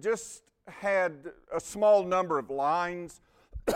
just 0.00 0.42
had 0.66 1.32
a 1.54 1.60
small 1.60 2.04
number 2.04 2.38
of 2.38 2.50
lines, 2.50 3.20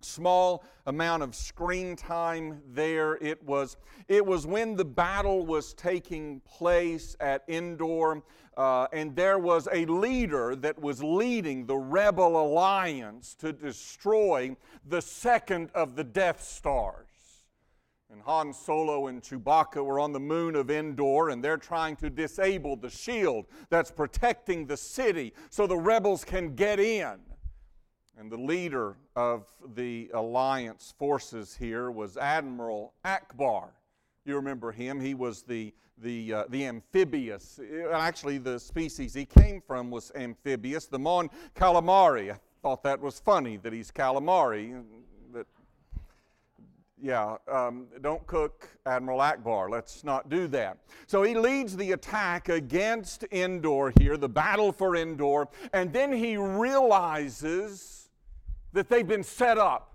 small 0.00 0.64
amount 0.86 1.22
of 1.22 1.34
screen 1.34 1.96
time 1.96 2.60
there. 2.68 3.16
It 3.16 3.42
was, 3.42 3.76
it 4.08 4.24
was 4.24 4.46
when 4.46 4.76
the 4.76 4.84
battle 4.84 5.44
was 5.44 5.74
taking 5.74 6.40
place 6.40 7.16
at 7.20 7.42
Endor, 7.48 8.22
uh, 8.56 8.86
and 8.92 9.14
there 9.14 9.38
was 9.38 9.68
a 9.72 9.84
leader 9.86 10.56
that 10.56 10.78
was 10.80 11.02
leading 11.02 11.66
the 11.66 11.76
rebel 11.76 12.40
alliance 12.40 13.34
to 13.36 13.52
destroy 13.52 14.56
the 14.86 15.02
second 15.02 15.70
of 15.74 15.96
the 15.96 16.04
Death 16.04 16.42
Stars. 16.42 17.05
And 18.10 18.22
Han 18.22 18.52
Solo 18.52 19.08
and 19.08 19.20
Chewbacca 19.20 19.84
were 19.84 19.98
on 19.98 20.12
the 20.12 20.20
moon 20.20 20.54
of 20.54 20.70
Endor, 20.70 21.30
and 21.30 21.42
they're 21.42 21.56
trying 21.56 21.96
to 21.96 22.08
disable 22.08 22.76
the 22.76 22.90
shield 22.90 23.46
that's 23.68 23.90
protecting 23.90 24.66
the 24.66 24.76
city 24.76 25.34
so 25.50 25.66
the 25.66 25.76
rebels 25.76 26.24
can 26.24 26.54
get 26.54 26.78
in. 26.78 27.18
And 28.16 28.30
the 28.30 28.38
leader 28.38 28.96
of 29.16 29.46
the 29.74 30.10
alliance 30.14 30.94
forces 30.98 31.56
here 31.56 31.90
was 31.90 32.16
Admiral 32.16 32.94
Ackbar. 33.04 33.70
You 34.24 34.36
remember 34.36 34.72
him. 34.72 35.00
He 35.00 35.14
was 35.14 35.42
the, 35.42 35.74
the, 35.98 36.32
uh, 36.32 36.44
the 36.48 36.64
amphibious. 36.64 37.60
Actually, 37.92 38.38
the 38.38 38.58
species 38.58 39.12
he 39.14 39.26
came 39.26 39.60
from 39.60 39.90
was 39.90 40.12
amphibious, 40.14 40.86
the 40.86 40.98
Mon 40.98 41.28
calamari. 41.54 42.32
I 42.32 42.38
thought 42.62 42.82
that 42.84 43.00
was 43.00 43.20
funny 43.20 43.56
that 43.58 43.72
he's 43.72 43.90
calamari 43.90 44.82
yeah, 47.06 47.36
um, 47.46 47.86
don't 48.00 48.26
cook 48.26 48.68
Admiral 48.84 49.20
Ackbar. 49.20 49.70
Let's 49.70 50.02
not 50.02 50.28
do 50.28 50.48
that. 50.48 50.78
So 51.06 51.22
he 51.22 51.36
leads 51.36 51.76
the 51.76 51.92
attack 51.92 52.48
against 52.48 53.24
Endor 53.30 53.92
here, 54.00 54.16
the 54.16 54.28
battle 54.28 54.72
for 54.72 54.96
Endor, 54.96 55.46
and 55.72 55.92
then 55.92 56.12
he 56.12 56.36
realizes 56.36 58.08
that 58.72 58.88
they've 58.88 59.06
been 59.06 59.22
set 59.22 59.56
up, 59.56 59.94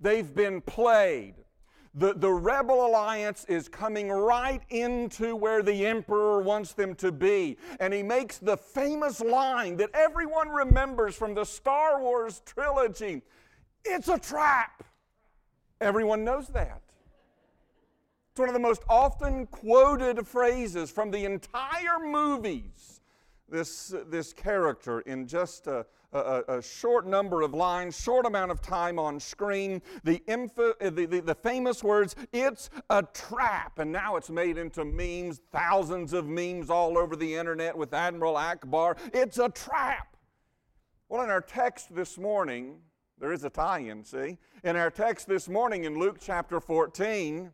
they've 0.00 0.34
been 0.34 0.62
played. 0.62 1.34
The, 1.94 2.14
the 2.14 2.32
rebel 2.32 2.86
alliance 2.86 3.44
is 3.48 3.68
coming 3.68 4.08
right 4.10 4.62
into 4.70 5.36
where 5.36 5.62
the 5.62 5.86
emperor 5.86 6.40
wants 6.40 6.72
them 6.72 6.94
to 6.96 7.12
be. 7.12 7.56
And 7.80 7.92
he 7.92 8.02
makes 8.02 8.38
the 8.38 8.56
famous 8.56 9.20
line 9.20 9.76
that 9.78 9.90
everyone 9.94 10.50
remembers 10.50 11.14
from 11.14 11.34
the 11.34 11.44
Star 11.44 12.00
Wars 12.02 12.42
trilogy 12.44 13.22
it's 13.88 14.08
a 14.08 14.18
trap. 14.18 14.82
Everyone 15.80 16.24
knows 16.24 16.48
that. 16.48 16.82
It's 18.30 18.40
one 18.40 18.48
of 18.48 18.54
the 18.54 18.60
most 18.60 18.82
often 18.88 19.46
quoted 19.46 20.26
phrases 20.26 20.90
from 20.90 21.10
the 21.10 21.24
entire 21.24 21.98
movies. 22.04 23.00
This, 23.48 23.94
this 24.08 24.32
character, 24.32 25.00
in 25.00 25.26
just 25.26 25.68
a, 25.68 25.86
a, 26.12 26.42
a, 26.48 26.62
short 26.62 27.06
number 27.06 27.42
of 27.42 27.54
lines, 27.54 27.98
short 27.98 28.26
amount 28.26 28.50
of 28.50 28.60
time 28.60 28.98
on 28.98 29.20
screen, 29.20 29.80
the, 30.02 30.20
info, 30.26 30.74
uh, 30.80 30.90
the, 30.90 31.06
the, 31.06 31.20
the 31.20 31.34
famous 31.34 31.84
words, 31.84 32.16
it's 32.32 32.70
a 32.90 33.04
trap. 33.04 33.78
And 33.78 33.92
now 33.92 34.16
it's 34.16 34.30
made 34.30 34.58
into 34.58 34.84
memes, 34.84 35.40
thousands 35.52 36.12
of 36.12 36.26
memes 36.26 36.70
all 36.70 36.98
over 36.98 37.14
the 37.14 37.36
internet 37.36 37.76
with 37.76 37.94
Admiral 37.94 38.34
Ackbar. 38.34 38.98
It's 39.14 39.38
a 39.38 39.48
trap. 39.48 40.16
Well, 41.08 41.22
in 41.22 41.30
our 41.30 41.40
text 41.40 41.94
this 41.94 42.18
morning, 42.18 42.80
there 43.18 43.32
is 43.32 43.44
a 43.44 43.50
tie 43.50 43.78
in, 43.78 44.04
see? 44.04 44.38
In 44.62 44.76
our 44.76 44.90
text 44.90 45.26
this 45.26 45.48
morning 45.48 45.84
in 45.84 45.98
Luke 45.98 46.18
chapter 46.20 46.60
14, 46.60 47.52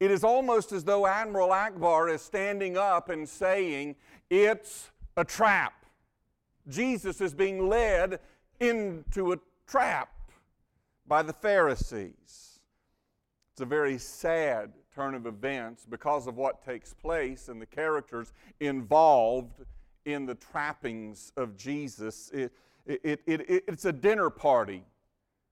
it 0.00 0.10
is 0.10 0.24
almost 0.24 0.72
as 0.72 0.84
though 0.84 1.06
Admiral 1.06 1.48
Ackbar 1.48 2.12
is 2.12 2.20
standing 2.22 2.76
up 2.76 3.08
and 3.08 3.28
saying, 3.28 3.96
It's 4.28 4.90
a 5.16 5.24
trap. 5.24 5.72
Jesus 6.68 7.20
is 7.20 7.34
being 7.34 7.68
led 7.68 8.20
into 8.60 9.32
a 9.32 9.38
trap 9.66 10.10
by 11.06 11.22
the 11.22 11.32
Pharisees. 11.32 12.60
It's 13.52 13.60
a 13.60 13.66
very 13.66 13.98
sad 13.98 14.72
turn 14.94 15.14
of 15.14 15.26
events 15.26 15.86
because 15.88 16.26
of 16.26 16.36
what 16.36 16.64
takes 16.64 16.92
place 16.92 17.48
and 17.48 17.60
the 17.60 17.66
characters 17.66 18.32
involved 18.60 19.64
in 20.04 20.26
the 20.26 20.34
trappings 20.34 21.32
of 21.36 21.56
Jesus. 21.56 22.30
It, 22.32 22.52
it, 22.86 23.00
it, 23.04 23.20
it, 23.26 23.64
it's 23.68 23.84
a 23.84 23.92
dinner 23.92 24.30
party, 24.30 24.84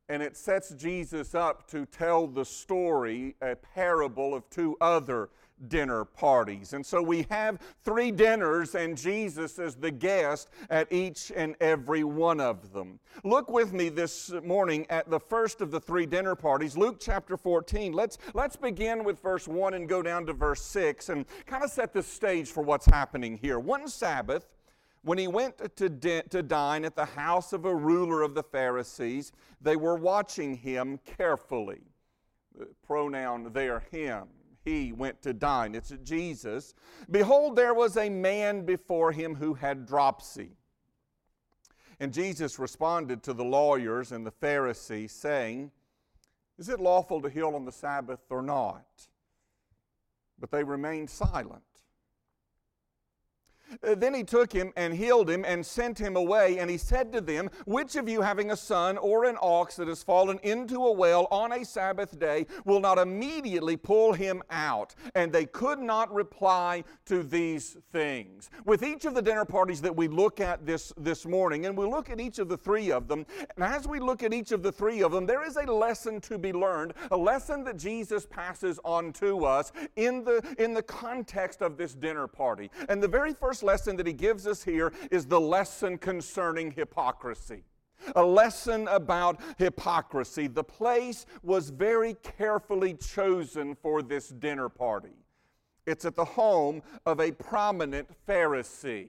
and 0.08 0.22
it 0.22 0.36
sets 0.36 0.70
Jesus 0.70 1.34
up 1.34 1.68
to 1.70 1.86
tell 1.86 2.26
the 2.26 2.44
story, 2.44 3.36
a 3.40 3.56
parable 3.56 4.34
of 4.34 4.48
two 4.50 4.76
other 4.80 5.30
dinner 5.68 6.04
parties. 6.04 6.72
And 6.72 6.84
so 6.84 7.02
we 7.02 7.26
have 7.30 7.58
three 7.84 8.10
dinners, 8.10 8.74
and 8.74 8.96
Jesus 8.96 9.58
is 9.58 9.74
the 9.74 9.90
guest 9.90 10.48
at 10.70 10.90
each 10.92 11.30
and 11.34 11.54
every 11.60 12.04
one 12.04 12.40
of 12.40 12.72
them. 12.72 12.98
Look 13.24 13.50
with 13.50 13.72
me 13.72 13.88
this 13.88 14.32
morning 14.42 14.86
at 14.90 15.10
the 15.10 15.20
first 15.20 15.60
of 15.60 15.70
the 15.70 15.80
three 15.80 16.06
dinner 16.06 16.34
parties, 16.34 16.76
Luke 16.76 16.96
chapter 17.00 17.36
14. 17.36 17.92
Let's, 17.92 18.18
let's 18.34 18.56
begin 18.56 19.04
with 19.04 19.20
verse 19.20 19.46
1 19.46 19.74
and 19.74 19.88
go 19.88 20.02
down 20.02 20.26
to 20.26 20.32
verse 20.32 20.62
6 20.62 21.10
and 21.10 21.26
kind 21.46 21.62
of 21.62 21.70
set 21.70 21.92
the 21.92 22.02
stage 22.02 22.48
for 22.50 22.62
what's 22.62 22.86
happening 22.86 23.38
here. 23.40 23.58
One 23.58 23.88
Sabbath, 23.88 24.46
when 25.02 25.18
he 25.18 25.28
went 25.28 25.76
to, 25.76 25.88
di- 25.88 26.22
to 26.30 26.42
dine 26.42 26.84
at 26.84 26.94
the 26.94 27.04
house 27.04 27.52
of 27.52 27.64
a 27.64 27.74
ruler 27.74 28.22
of 28.22 28.34
the 28.34 28.42
Pharisees, 28.42 29.32
they 29.60 29.76
were 29.76 29.96
watching 29.96 30.56
him 30.56 30.98
carefully. 31.16 31.80
The 32.56 32.68
pronoun 32.86 33.52
there, 33.52 33.80
him. 33.90 34.24
He 34.64 34.92
went 34.92 35.22
to 35.22 35.32
dine. 35.32 35.74
It's 35.74 35.92
Jesus. 36.04 36.74
Behold, 37.10 37.56
there 37.56 37.72
was 37.72 37.96
a 37.96 38.10
man 38.10 38.66
before 38.66 39.12
him 39.12 39.34
who 39.34 39.54
had 39.54 39.86
dropsy. 39.86 40.50
And 41.98 42.12
Jesus 42.12 42.58
responded 42.58 43.22
to 43.22 43.32
the 43.32 43.44
lawyers 43.44 44.12
and 44.12 44.26
the 44.26 44.30
Pharisees, 44.30 45.12
saying, 45.12 45.70
Is 46.58 46.68
it 46.68 46.80
lawful 46.80 47.22
to 47.22 47.30
heal 47.30 47.54
on 47.54 47.64
the 47.64 47.72
Sabbath 47.72 48.20
or 48.28 48.42
not? 48.42 48.86
But 50.38 50.50
they 50.50 50.64
remained 50.64 51.08
silent. 51.08 51.62
Uh, 53.86 53.94
then 53.94 54.14
he 54.14 54.24
took 54.24 54.52
him 54.52 54.72
and 54.76 54.94
healed 54.94 55.28
him 55.28 55.44
and 55.46 55.64
sent 55.64 55.98
him 55.98 56.16
away. 56.16 56.58
And 56.58 56.70
he 56.70 56.76
said 56.76 57.12
to 57.12 57.20
them, 57.20 57.50
Which 57.66 57.96
of 57.96 58.08
you, 58.08 58.20
having 58.20 58.50
a 58.50 58.56
son 58.56 58.98
or 58.98 59.24
an 59.24 59.36
ox 59.40 59.76
that 59.76 59.88
has 59.88 60.02
fallen 60.02 60.38
into 60.42 60.84
a 60.86 60.92
well 60.92 61.26
on 61.30 61.52
a 61.52 61.64
Sabbath 61.64 62.18
day, 62.18 62.46
will 62.64 62.80
not 62.80 62.98
immediately 62.98 63.76
pull 63.76 64.12
him 64.12 64.42
out? 64.50 64.94
And 65.14 65.32
they 65.32 65.46
could 65.46 65.78
not 65.78 66.12
reply 66.12 66.84
to 67.06 67.22
these 67.22 67.76
things. 67.92 68.50
With 68.64 68.82
each 68.82 69.04
of 69.04 69.14
the 69.14 69.22
dinner 69.22 69.44
parties 69.44 69.80
that 69.82 69.94
we 69.94 70.08
look 70.08 70.40
at 70.40 70.66
this, 70.66 70.92
this 70.96 71.26
morning, 71.26 71.66
and 71.66 71.76
we 71.76 71.86
look 71.86 72.10
at 72.10 72.20
each 72.20 72.38
of 72.38 72.48
the 72.48 72.56
three 72.56 72.90
of 72.90 73.08
them, 73.08 73.26
and 73.56 73.64
as 73.64 73.86
we 73.86 74.00
look 74.00 74.22
at 74.22 74.32
each 74.32 74.52
of 74.52 74.62
the 74.62 74.72
three 74.72 75.02
of 75.02 75.12
them, 75.12 75.26
there 75.26 75.44
is 75.44 75.56
a 75.56 75.70
lesson 75.70 76.20
to 76.22 76.38
be 76.38 76.52
learned, 76.52 76.94
a 77.10 77.16
lesson 77.16 77.64
that 77.64 77.76
Jesus 77.76 78.26
passes 78.26 78.78
on 78.84 79.12
to 79.14 79.44
us 79.44 79.72
in 79.96 80.24
the, 80.24 80.42
in 80.58 80.74
the 80.74 80.82
context 80.82 81.62
of 81.62 81.76
this 81.76 81.94
dinner 81.94 82.26
party. 82.26 82.70
And 82.88 83.02
the 83.02 83.08
very 83.08 83.32
first 83.32 83.59
first 83.60 83.66
lesson 83.66 83.96
that 83.96 84.06
he 84.06 84.12
gives 84.14 84.46
us 84.46 84.62
here 84.62 84.92
is 85.10 85.26
the 85.26 85.40
lesson 85.40 85.98
concerning 85.98 86.70
hypocrisy. 86.70 87.62
A 88.16 88.24
lesson 88.24 88.88
about 88.88 89.38
hypocrisy. 89.58 90.46
The 90.46 90.64
place 90.64 91.26
was 91.42 91.68
very 91.68 92.14
carefully 92.22 92.94
chosen 92.94 93.74
for 93.74 94.00
this 94.00 94.28
dinner 94.28 94.70
party. 94.70 95.12
It's 95.86 96.06
at 96.06 96.16
the 96.16 96.24
home 96.24 96.82
of 97.04 97.20
a 97.20 97.32
prominent 97.32 98.08
Pharisee 98.26 99.08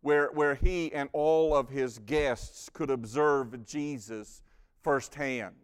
where, 0.00 0.30
where 0.32 0.56
he 0.56 0.92
and 0.92 1.08
all 1.12 1.54
of 1.54 1.68
his 1.68 1.98
guests 2.00 2.68
could 2.72 2.90
observe 2.90 3.64
Jesus 3.64 4.42
firsthand. 4.82 5.54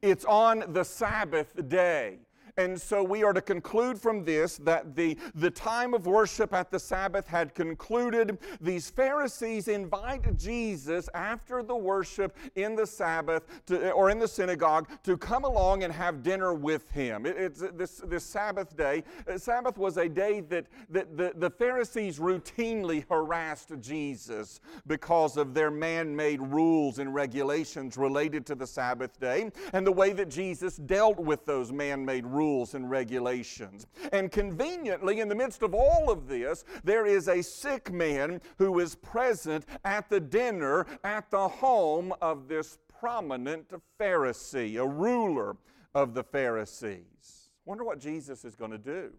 It's 0.00 0.24
on 0.24 0.64
the 0.68 0.84
Sabbath 0.84 1.68
day 1.68 2.20
and 2.56 2.80
so 2.80 3.02
we 3.02 3.24
are 3.24 3.32
to 3.32 3.40
conclude 3.40 3.98
from 3.98 4.24
this 4.24 4.58
that 4.58 4.94
the, 4.94 5.18
the 5.34 5.50
time 5.50 5.92
of 5.92 6.06
worship 6.06 6.52
at 6.52 6.70
the 6.70 6.78
Sabbath 6.78 7.26
had 7.26 7.54
concluded. 7.54 8.38
These 8.60 8.90
Pharisees 8.90 9.66
invite 9.66 10.36
Jesus 10.36 11.08
after 11.14 11.62
the 11.62 11.74
worship 11.74 12.36
in 12.54 12.76
the 12.76 12.86
Sabbath 12.86 13.42
to, 13.66 13.90
or 13.90 14.10
in 14.10 14.18
the 14.20 14.28
synagogue 14.28 14.88
to 15.02 15.16
come 15.16 15.44
along 15.44 15.82
and 15.82 15.92
have 15.92 16.22
dinner 16.22 16.54
with 16.54 16.88
him. 16.92 17.26
It, 17.26 17.36
it's 17.36 17.64
this, 17.74 17.96
this 18.06 18.24
Sabbath 18.24 18.76
day. 18.76 19.02
Uh, 19.28 19.36
Sabbath 19.36 19.76
was 19.76 19.96
a 19.96 20.08
day 20.08 20.40
that, 20.40 20.66
that 20.90 21.16
the, 21.16 21.32
the 21.34 21.50
Pharisees 21.50 22.18
routinely 22.18 23.04
harassed 23.08 23.72
Jesus 23.80 24.60
because 24.86 25.36
of 25.36 25.54
their 25.54 25.70
man 25.70 26.14
made 26.14 26.40
rules 26.40 27.00
and 27.00 27.12
regulations 27.12 27.96
related 27.96 28.46
to 28.46 28.54
the 28.54 28.66
Sabbath 28.66 29.18
day 29.18 29.50
and 29.72 29.84
the 29.84 29.92
way 29.92 30.12
that 30.12 30.28
Jesus 30.28 30.76
dealt 30.76 31.18
with 31.18 31.44
those 31.44 31.72
man 31.72 32.04
made 32.04 32.24
rules 32.24 32.43
rules 32.44 32.74
and 32.74 32.90
regulations. 32.90 33.86
And 34.12 34.30
conveniently, 34.30 35.20
in 35.20 35.28
the 35.28 35.34
midst 35.34 35.62
of 35.62 35.72
all 35.72 36.10
of 36.10 36.28
this, 36.28 36.64
there 36.84 37.06
is 37.06 37.28
a 37.28 37.42
sick 37.42 37.90
man 37.90 38.40
who 38.58 38.80
is 38.80 38.94
present 38.96 39.64
at 39.84 40.10
the 40.10 40.20
dinner 40.20 40.86
at 41.04 41.30
the 41.30 41.48
home 41.48 42.12
of 42.20 42.46
this 42.46 42.78
prominent 43.00 43.72
Pharisee, 43.98 44.78
a 44.78 44.86
ruler 44.86 45.56
of 45.94 46.12
the 46.12 46.22
Pharisees. 46.22 47.50
Wonder 47.64 47.84
what 47.84 47.98
Jesus 47.98 48.44
is 48.44 48.54
going 48.54 48.72
to 48.72 48.78
do. 48.78 49.12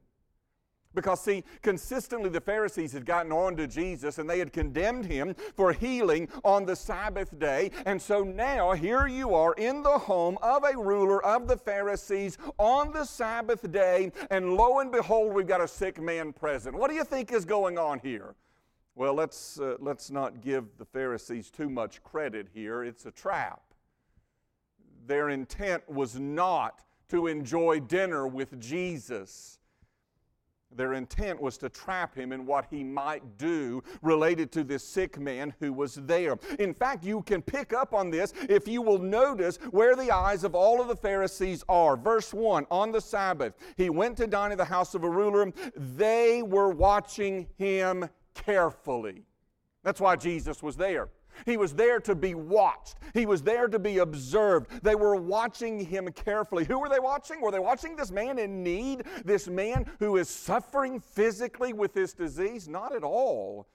Because, 0.95 1.21
see, 1.21 1.43
consistently 1.61 2.29
the 2.29 2.41
Pharisees 2.41 2.93
had 2.93 3.05
gotten 3.05 3.31
on 3.31 3.55
to 3.57 3.67
Jesus 3.67 4.17
and 4.17 4.29
they 4.29 4.39
had 4.39 4.53
condemned 4.53 5.05
him 5.05 5.35
for 5.55 5.73
healing 5.73 6.29
on 6.43 6.65
the 6.65 6.75
Sabbath 6.75 7.37
day. 7.37 7.71
And 7.85 8.01
so 8.01 8.23
now 8.23 8.71
here 8.71 9.07
you 9.07 9.35
are 9.35 9.53
in 9.53 9.83
the 9.83 9.99
home 9.99 10.37
of 10.41 10.63
a 10.63 10.77
ruler 10.77 11.23
of 11.23 11.47
the 11.47 11.57
Pharisees 11.57 12.37
on 12.57 12.93
the 12.93 13.03
Sabbath 13.03 13.69
day, 13.71 14.11
and 14.29 14.55
lo 14.55 14.79
and 14.79 14.91
behold, 14.91 15.33
we've 15.33 15.47
got 15.47 15.61
a 15.61 15.67
sick 15.67 16.01
man 16.01 16.31
present. 16.33 16.75
What 16.75 16.89
do 16.89 16.95
you 16.95 17.03
think 17.03 17.31
is 17.31 17.45
going 17.45 17.77
on 17.77 17.99
here? 17.99 18.35
Well, 18.95 19.13
let's, 19.13 19.59
uh, 19.59 19.75
let's 19.79 20.09
not 20.09 20.39
give 20.39 20.77
the 20.77 20.85
Pharisees 20.85 21.51
too 21.51 21.69
much 21.69 22.01
credit 22.01 22.47
here. 22.53 22.83
It's 22.83 23.05
a 23.05 23.11
trap. 23.11 23.61
Their 25.05 25.29
intent 25.29 25.87
was 25.89 26.17
not 26.17 26.83
to 27.09 27.27
enjoy 27.27 27.81
dinner 27.81 28.25
with 28.25 28.59
Jesus. 28.59 29.59
Their 30.75 30.93
intent 30.93 31.41
was 31.41 31.57
to 31.59 31.69
trap 31.69 32.15
him 32.15 32.31
in 32.31 32.45
what 32.45 32.65
he 32.69 32.83
might 32.83 33.37
do 33.37 33.83
related 34.01 34.51
to 34.53 34.63
this 34.63 34.83
sick 34.83 35.19
man 35.19 35.53
who 35.59 35.73
was 35.73 35.95
there. 35.95 36.37
In 36.59 36.73
fact, 36.73 37.03
you 37.03 37.21
can 37.21 37.41
pick 37.41 37.73
up 37.73 37.93
on 37.93 38.09
this 38.09 38.33
if 38.49 38.67
you 38.67 38.81
will 38.81 38.99
notice 38.99 39.57
where 39.71 39.95
the 39.95 40.11
eyes 40.11 40.43
of 40.43 40.55
all 40.55 40.81
of 40.81 40.87
the 40.87 40.95
Pharisees 40.95 41.63
are. 41.69 41.97
Verse 41.97 42.33
1 42.33 42.67
On 42.69 42.91
the 42.91 43.01
Sabbath, 43.01 43.53
he 43.77 43.89
went 43.89 44.17
to 44.17 44.27
dine 44.27 44.51
at 44.51 44.57
the 44.57 44.65
house 44.65 44.95
of 44.95 45.03
a 45.03 45.09
ruler. 45.09 45.51
They 45.75 46.41
were 46.41 46.69
watching 46.69 47.47
him 47.57 48.09
carefully. 48.33 49.23
That's 49.83 50.01
why 50.01 50.15
Jesus 50.15 50.63
was 50.63 50.75
there. 50.75 51.09
He 51.45 51.57
was 51.57 51.73
there 51.73 51.99
to 52.01 52.15
be 52.15 52.35
watched. 52.35 52.95
He 53.13 53.25
was 53.25 53.41
there 53.41 53.67
to 53.67 53.79
be 53.79 53.99
observed. 53.99 54.83
They 54.83 54.95
were 54.95 55.15
watching 55.15 55.79
him 55.79 56.11
carefully. 56.11 56.65
Who 56.65 56.79
were 56.79 56.89
they 56.89 56.99
watching? 56.99 57.41
Were 57.41 57.51
they 57.51 57.59
watching 57.59 57.95
this 57.95 58.11
man 58.11 58.39
in 58.39 58.63
need? 58.63 59.03
This 59.23 59.47
man 59.47 59.85
who 59.99 60.17
is 60.17 60.29
suffering 60.29 60.99
physically 60.99 61.73
with 61.73 61.93
this 61.93 62.13
disease? 62.13 62.67
Not 62.67 62.95
at 62.95 63.03
all. 63.03 63.67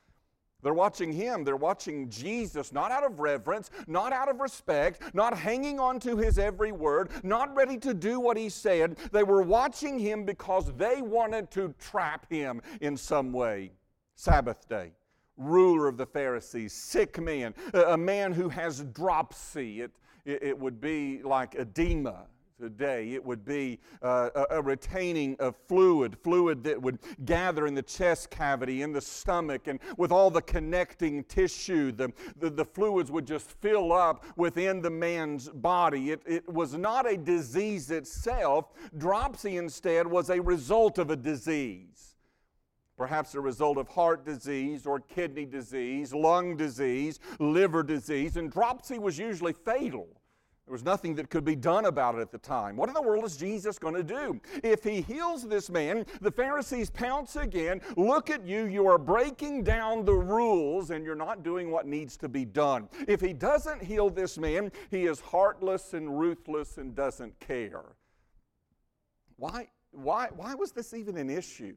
They're 0.62 0.74
watching 0.74 1.12
him. 1.12 1.44
They're 1.44 1.56
watching 1.56 2.10
Jesus, 2.10 2.72
not 2.72 2.90
out 2.90 3.04
of 3.04 3.18
reverence, 3.18 3.70
not 3.86 4.12
out 4.12 4.28
of 4.28 4.40
respect, 4.40 5.14
not 5.14 5.36
hanging 5.36 5.80
on 5.80 6.00
to 6.00 6.16
his 6.16 6.38
every 6.38 6.72
word, 6.72 7.10
not 7.22 7.54
ready 7.56 7.78
to 7.78 7.94
do 7.94 8.20
what 8.20 8.36
he 8.36 8.48
said. 8.48 8.98
They 9.12 9.22
were 9.22 9.42
watching 9.42 9.98
him 9.98 10.24
because 10.24 10.72
they 10.74 11.00
wanted 11.00 11.50
to 11.52 11.74
trap 11.78 12.26
him 12.30 12.60
in 12.80 12.96
some 12.96 13.32
way. 13.32 13.72
Sabbath 14.16 14.68
day 14.68 14.92
ruler 15.40 15.88
of 15.88 15.96
the 15.96 16.06
Pharisees, 16.06 16.72
sick 16.72 17.20
man, 17.20 17.54
a 17.72 17.96
man 17.96 18.32
who 18.32 18.48
has 18.48 18.82
dropsy. 18.92 19.80
It, 19.80 19.90
it, 20.24 20.58
would 20.58 20.80
be 20.80 21.22
like 21.22 21.54
edema 21.54 22.26
today. 22.60 23.12
It 23.12 23.24
would 23.24 23.44
be 23.44 23.80
uh, 24.02 24.28
a, 24.34 24.58
a, 24.58 24.62
retaining 24.62 25.34
of 25.40 25.56
fluid, 25.66 26.16
fluid 26.22 26.62
that 26.64 26.80
would 26.80 26.98
gather 27.24 27.66
in 27.66 27.74
the 27.74 27.82
chest 27.82 28.30
cavity, 28.30 28.82
in 28.82 28.92
the 28.92 29.00
stomach, 29.00 29.66
and 29.66 29.80
with 29.96 30.12
all 30.12 30.30
the 30.30 30.42
connecting 30.42 31.24
tissue, 31.24 31.90
the, 31.90 32.12
the, 32.38 32.50
the 32.50 32.64
fluids 32.64 33.10
would 33.10 33.26
just 33.26 33.50
fill 33.60 33.92
up 33.92 34.24
within 34.36 34.82
the 34.82 34.90
man's 34.90 35.48
body. 35.48 36.10
It, 36.10 36.22
it 36.26 36.48
was 36.48 36.74
not 36.74 37.10
a 37.10 37.16
disease 37.16 37.90
itself. 37.90 38.66
Dropsy 38.98 39.56
instead 39.56 40.06
was 40.06 40.28
a 40.28 40.40
result 40.40 40.98
of 40.98 41.10
a 41.10 41.16
disease 41.16 42.09
perhaps 43.00 43.34
a 43.34 43.40
result 43.40 43.78
of 43.78 43.88
heart 43.88 44.26
disease 44.26 44.84
or 44.84 45.00
kidney 45.00 45.46
disease, 45.46 46.12
lung 46.12 46.54
disease, 46.54 47.18
liver 47.38 47.82
disease, 47.82 48.36
and 48.36 48.52
dropsy 48.52 48.98
was 48.98 49.16
usually 49.16 49.54
fatal. 49.54 50.06
There 50.66 50.72
was 50.72 50.84
nothing 50.84 51.14
that 51.14 51.30
could 51.30 51.42
be 51.42 51.56
done 51.56 51.86
about 51.86 52.16
it 52.16 52.20
at 52.20 52.30
the 52.30 52.36
time. 52.36 52.76
What 52.76 52.90
in 52.90 52.94
the 52.94 53.00
world 53.00 53.24
is 53.24 53.38
Jesus 53.38 53.78
going 53.78 53.94
to 53.94 54.02
do? 54.02 54.38
If 54.62 54.84
he 54.84 55.00
heals 55.00 55.48
this 55.48 55.70
man, 55.70 56.04
the 56.20 56.30
Pharisees 56.30 56.90
pounce 56.90 57.36
again. 57.36 57.80
Look 57.96 58.28
at 58.28 58.46
you, 58.46 58.66
you 58.66 58.86
are 58.86 58.98
breaking 58.98 59.64
down 59.64 60.04
the 60.04 60.12
rules 60.12 60.90
and 60.90 61.02
you're 61.02 61.14
not 61.14 61.42
doing 61.42 61.70
what 61.70 61.86
needs 61.86 62.18
to 62.18 62.28
be 62.28 62.44
done. 62.44 62.86
If 63.08 63.22
he 63.22 63.32
doesn't 63.32 63.82
heal 63.82 64.10
this 64.10 64.36
man, 64.36 64.70
he 64.90 65.06
is 65.06 65.20
heartless 65.20 65.94
and 65.94 66.20
ruthless 66.20 66.76
and 66.76 66.94
doesn't 66.94 67.40
care. 67.40 67.96
Why, 69.36 69.68
why, 69.90 70.28
why 70.36 70.54
was 70.54 70.72
this 70.72 70.92
even 70.92 71.16
an 71.16 71.30
issue? 71.30 71.76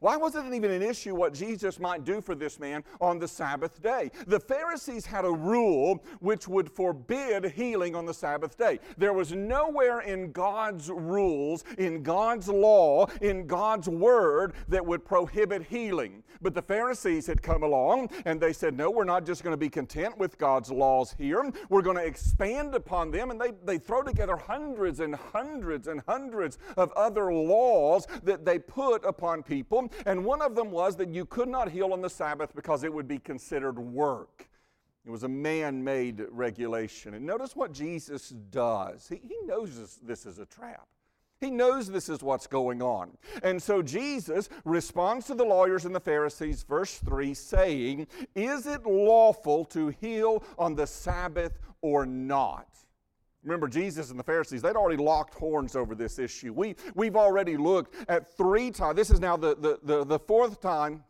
Why 0.00 0.16
wasn't 0.16 0.52
it 0.52 0.56
even 0.56 0.70
an 0.70 0.82
issue 0.82 1.14
what 1.14 1.34
Jesus 1.34 1.80
might 1.80 2.04
do 2.04 2.20
for 2.20 2.34
this 2.34 2.60
man 2.60 2.84
on 3.00 3.18
the 3.18 3.26
Sabbath 3.26 3.82
day? 3.82 4.10
The 4.26 4.38
Pharisees 4.38 5.06
had 5.06 5.24
a 5.24 5.30
rule 5.30 6.04
which 6.20 6.46
would 6.46 6.70
forbid 6.70 7.52
healing 7.52 7.94
on 7.96 8.06
the 8.06 8.14
Sabbath 8.14 8.56
day. 8.56 8.78
There 8.96 9.12
was 9.12 9.32
nowhere 9.32 10.00
in 10.00 10.32
God's 10.32 10.88
rules, 10.90 11.64
in 11.78 12.02
God's 12.02 12.48
law, 12.48 13.06
in 13.20 13.46
God's 13.46 13.88
word 13.88 14.54
that 14.68 14.84
would 14.84 15.04
prohibit 15.04 15.64
healing. 15.64 16.22
But 16.40 16.54
the 16.54 16.62
Pharisees 16.62 17.26
had 17.26 17.42
come 17.42 17.62
along 17.64 18.10
and 18.24 18.40
they 18.40 18.52
said, 18.52 18.76
No, 18.76 18.90
we're 18.90 19.04
not 19.04 19.26
just 19.26 19.42
going 19.42 19.52
to 19.52 19.58
be 19.58 19.68
content 19.68 20.16
with 20.18 20.38
God's 20.38 20.70
laws 20.70 21.14
here. 21.18 21.50
We're 21.68 21.82
going 21.82 21.96
to 21.96 22.04
expand 22.04 22.74
upon 22.74 23.10
them. 23.10 23.30
And 23.30 23.40
they, 23.40 23.52
they 23.64 23.78
throw 23.78 24.02
together 24.02 24.36
hundreds 24.36 25.00
and 25.00 25.14
hundreds 25.14 25.88
and 25.88 26.02
hundreds 26.06 26.58
of 26.76 26.92
other 26.92 27.32
laws 27.32 28.06
that 28.22 28.44
they 28.44 28.58
put 28.58 29.04
upon 29.04 29.42
people 29.42 29.77
and 30.06 30.24
one 30.24 30.42
of 30.42 30.54
them 30.54 30.70
was 30.70 30.96
that 30.96 31.08
you 31.08 31.24
could 31.24 31.48
not 31.48 31.70
heal 31.70 31.92
on 31.92 32.00
the 32.00 32.10
Sabbath 32.10 32.54
because 32.54 32.84
it 32.84 32.92
would 32.92 33.08
be 33.08 33.18
considered 33.18 33.78
work. 33.78 34.48
It 35.06 35.10
was 35.10 35.22
a 35.22 35.28
man 35.28 35.82
made 35.82 36.24
regulation. 36.30 37.14
And 37.14 37.24
notice 37.24 37.56
what 37.56 37.72
Jesus 37.72 38.28
does. 38.28 39.08
He, 39.08 39.16
he 39.16 39.36
knows 39.46 39.78
this, 39.78 39.94
this 39.96 40.26
is 40.26 40.38
a 40.38 40.46
trap. 40.46 40.86
He 41.40 41.50
knows 41.50 41.88
this 41.88 42.08
is 42.08 42.22
what's 42.22 42.46
going 42.46 42.82
on. 42.82 43.16
And 43.42 43.62
so 43.62 43.80
Jesus 43.80 44.48
responds 44.64 45.26
to 45.26 45.34
the 45.34 45.44
lawyers 45.44 45.84
and 45.84 45.94
the 45.94 46.00
Pharisees, 46.00 46.64
verse 46.64 46.98
3, 46.98 47.32
saying, 47.32 48.06
Is 48.34 48.66
it 48.66 48.84
lawful 48.84 49.64
to 49.66 49.88
heal 49.88 50.42
on 50.58 50.74
the 50.74 50.86
Sabbath 50.86 51.58
or 51.80 52.04
not? 52.04 52.66
Remember, 53.44 53.68
Jesus 53.68 54.10
and 54.10 54.18
the 54.18 54.24
Pharisees, 54.24 54.62
they'd 54.62 54.76
already 54.76 55.02
locked 55.02 55.34
horns 55.34 55.76
over 55.76 55.94
this 55.94 56.18
issue. 56.18 56.52
We, 56.52 56.74
we've 56.94 57.16
already 57.16 57.56
looked 57.56 57.94
at 58.08 58.36
three 58.36 58.70
times. 58.70 58.96
This 58.96 59.10
is 59.10 59.20
now 59.20 59.36
the, 59.36 59.54
the, 59.56 59.78
the, 59.82 60.04
the 60.04 60.18
fourth 60.18 60.60
time 60.60 61.04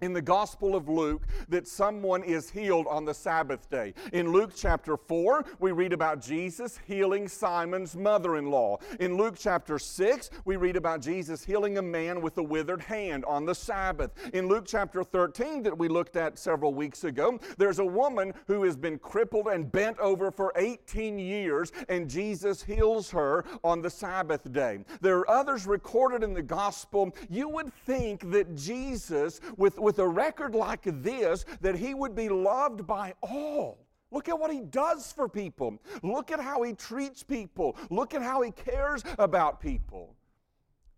in 0.00 0.12
the 0.12 0.22
Gospel 0.22 0.74
of 0.74 0.88
Luke 0.88 1.22
that 1.48 1.66
someone 1.66 2.22
is 2.22 2.50
healed 2.50 2.86
on 2.86 3.04
the 3.04 3.14
Sabbath 3.14 3.68
day. 3.70 3.94
In 4.12 4.32
Luke 4.32 4.52
chapter 4.54 4.96
4, 4.96 5.44
we 5.58 5.72
read 5.72 5.92
about 5.92 6.20
Jesus 6.20 6.78
healing 6.86 7.28
Simon's 7.28 7.96
mother 7.96 8.36
in 8.36 8.50
law. 8.50 8.78
In 8.98 9.16
Luke 9.16 9.36
chapter 9.38 9.78
6, 9.78 10.30
we 10.44 10.56
read 10.56 10.76
about 10.76 11.00
Jesus 11.00 11.44
healing 11.44 11.78
a 11.78 11.82
man 11.82 12.20
with 12.20 12.38
a 12.38 12.42
withered 12.42 12.82
hand 12.82 13.24
on 13.24 13.44
the 13.44 13.54
Sabbath. 13.54 14.12
In 14.32 14.48
Luke 14.48 14.64
chapter 14.66 15.04
13, 15.04 15.62
that 15.62 15.76
we 15.76 15.88
looked 15.88 16.16
at 16.16 16.38
several 16.38 16.74
weeks 16.74 17.04
ago, 17.04 17.38
there's 17.58 17.78
a 17.78 17.84
woman 17.84 18.32
who 18.46 18.62
has 18.64 18.76
been 18.76 18.98
crippled 18.98 19.48
and 19.48 19.70
bent 19.70 19.98
over 19.98 20.30
for 20.30 20.52
18 20.56 21.18
years, 21.18 21.72
and 21.88 22.08
Jesus 22.08 22.62
heals 22.62 23.10
her 23.10 23.44
on 23.62 23.82
the 23.82 23.90
Sabbath 23.90 24.50
day. 24.52 24.80
There 25.00 25.18
are 25.18 25.30
others 25.30 25.66
recorded 25.66 26.22
in 26.22 26.34
the 26.34 26.42
Gospel. 26.42 27.14
You 27.28 27.48
would 27.48 27.72
think 27.72 28.30
that 28.30 28.54
Jesus, 28.56 29.40
with, 29.56 29.78
with 29.78 29.89
with 29.90 29.98
a 29.98 30.08
record 30.08 30.54
like 30.54 30.82
this 30.84 31.44
that 31.60 31.74
he 31.74 31.94
would 31.94 32.14
be 32.14 32.28
loved 32.28 32.86
by 32.86 33.12
all. 33.22 33.88
Look 34.12 34.28
at 34.28 34.38
what 34.38 34.52
he 34.52 34.60
does 34.60 35.10
for 35.10 35.28
people. 35.28 35.82
Look 36.04 36.30
at 36.30 36.38
how 36.38 36.62
he 36.62 36.74
treats 36.74 37.24
people. 37.24 37.76
Look 37.90 38.14
at 38.14 38.22
how 38.22 38.40
he 38.42 38.52
cares 38.52 39.02
about 39.18 39.60
people. 39.60 40.14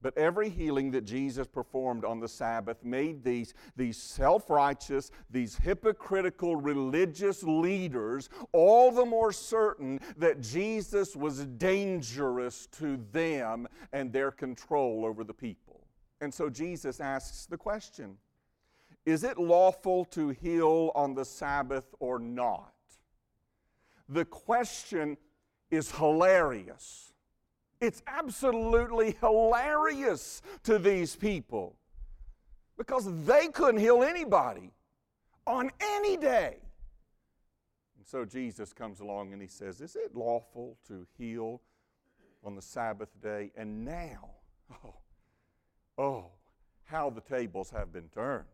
But 0.02 0.18
every 0.18 0.50
healing 0.50 0.90
that 0.90 1.06
Jesus 1.06 1.46
performed 1.46 2.04
on 2.04 2.20
the 2.20 2.28
Sabbath 2.28 2.84
made 2.84 3.24
these, 3.24 3.54
these 3.76 3.96
self 3.96 4.50
righteous, 4.50 5.10
these 5.30 5.56
hypocritical 5.56 6.56
religious 6.56 7.42
leaders 7.42 8.28
all 8.52 8.92
the 8.92 9.06
more 9.06 9.32
certain 9.32 10.00
that 10.18 10.42
Jesus 10.42 11.16
was 11.16 11.46
dangerous 11.46 12.66
to 12.72 12.98
them 13.10 13.68
and 13.94 14.12
their 14.12 14.30
control 14.30 15.06
over 15.06 15.24
the 15.24 15.32
people. 15.32 15.86
And 16.20 16.34
so 16.34 16.50
Jesus 16.50 17.00
asks 17.00 17.46
the 17.46 17.56
question 17.56 18.18
is 19.04 19.24
it 19.24 19.38
lawful 19.38 20.04
to 20.06 20.28
heal 20.28 20.92
on 20.94 21.14
the 21.14 21.24
Sabbath 21.24 21.94
or 21.98 22.18
not? 22.18 22.72
The 24.08 24.24
question 24.24 25.16
is 25.70 25.90
hilarious. 25.90 27.12
It's 27.80 28.02
absolutely 28.06 29.16
hilarious 29.20 30.42
to 30.64 30.78
these 30.78 31.16
people 31.16 31.76
because 32.76 33.08
they 33.24 33.48
couldn't 33.48 33.80
heal 33.80 34.04
anybody 34.04 34.70
on 35.46 35.70
any 35.80 36.16
day. 36.16 36.58
And 37.96 38.06
so 38.06 38.24
Jesus 38.24 38.72
comes 38.72 39.00
along 39.00 39.32
and 39.32 39.42
he 39.42 39.48
says, 39.48 39.80
Is 39.80 39.96
it 39.96 40.14
lawful 40.14 40.76
to 40.86 41.06
heal 41.18 41.60
on 42.44 42.54
the 42.54 42.62
Sabbath 42.62 43.08
day? 43.20 43.50
And 43.56 43.84
now, 43.84 44.30
oh, 44.84 44.94
oh, 45.98 46.26
how 46.84 47.10
the 47.10 47.20
tables 47.20 47.70
have 47.70 47.92
been 47.92 48.08
turned. 48.14 48.44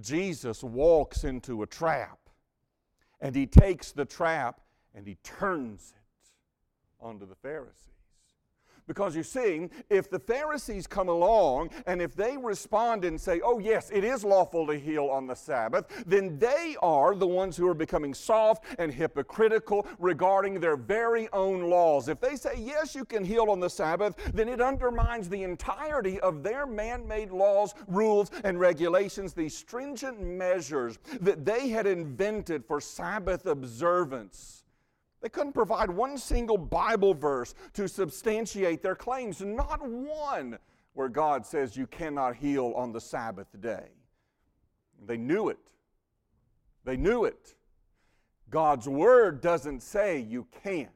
Jesus 0.00 0.62
walks 0.62 1.24
into 1.24 1.62
a 1.62 1.66
trap 1.66 2.18
and 3.20 3.34
he 3.34 3.46
takes 3.46 3.92
the 3.92 4.04
trap 4.04 4.60
and 4.94 5.06
he 5.06 5.16
turns 5.22 5.94
it 5.96 7.04
onto 7.04 7.26
the 7.26 7.34
Pharisees. 7.34 7.88
Because 8.86 9.14
you 9.14 9.22
see, 9.22 9.68
if 9.88 10.10
the 10.10 10.18
Pharisees 10.18 10.86
come 10.86 11.08
along 11.08 11.70
and 11.86 12.02
if 12.02 12.14
they 12.14 12.36
respond 12.36 13.04
and 13.04 13.20
say, 13.20 13.40
oh, 13.44 13.58
yes, 13.58 13.90
it 13.90 14.04
is 14.04 14.24
lawful 14.24 14.66
to 14.66 14.78
heal 14.78 15.06
on 15.06 15.26
the 15.26 15.36
Sabbath, 15.36 16.04
then 16.06 16.38
they 16.38 16.76
are 16.82 17.14
the 17.14 17.26
ones 17.26 17.56
who 17.56 17.68
are 17.68 17.74
becoming 17.74 18.12
soft 18.12 18.64
and 18.78 18.92
hypocritical 18.92 19.86
regarding 19.98 20.60
their 20.60 20.76
very 20.76 21.28
own 21.32 21.70
laws. 21.70 22.08
If 22.08 22.20
they 22.20 22.36
say, 22.36 22.54
yes, 22.58 22.94
you 22.94 23.04
can 23.04 23.24
heal 23.24 23.50
on 23.50 23.60
the 23.60 23.70
Sabbath, 23.70 24.14
then 24.34 24.48
it 24.48 24.60
undermines 24.60 25.28
the 25.28 25.42
entirety 25.42 26.18
of 26.20 26.42
their 26.42 26.66
man 26.66 27.06
made 27.06 27.30
laws, 27.30 27.74
rules, 27.86 28.30
and 28.44 28.58
regulations, 28.58 29.32
these 29.32 29.56
stringent 29.56 30.20
measures 30.20 30.98
that 31.20 31.44
they 31.44 31.68
had 31.68 31.86
invented 31.86 32.64
for 32.64 32.80
Sabbath 32.80 33.46
observance. 33.46 34.61
They 35.22 35.28
couldn't 35.28 35.52
provide 35.52 35.88
one 35.88 36.18
single 36.18 36.58
Bible 36.58 37.14
verse 37.14 37.54
to 37.74 37.88
substantiate 37.88 38.82
their 38.82 38.96
claims, 38.96 39.40
not 39.40 39.80
one 39.80 40.58
where 40.94 41.08
God 41.08 41.46
says 41.46 41.76
you 41.76 41.86
cannot 41.86 42.34
heal 42.34 42.72
on 42.76 42.92
the 42.92 43.00
Sabbath 43.00 43.48
day. 43.60 43.88
They 45.06 45.16
knew 45.16 45.48
it. 45.48 45.58
They 46.84 46.96
knew 46.96 47.24
it. 47.24 47.54
God's 48.50 48.88
word 48.88 49.40
doesn't 49.40 49.82
say 49.82 50.18
you 50.18 50.46
can't. 50.62 50.90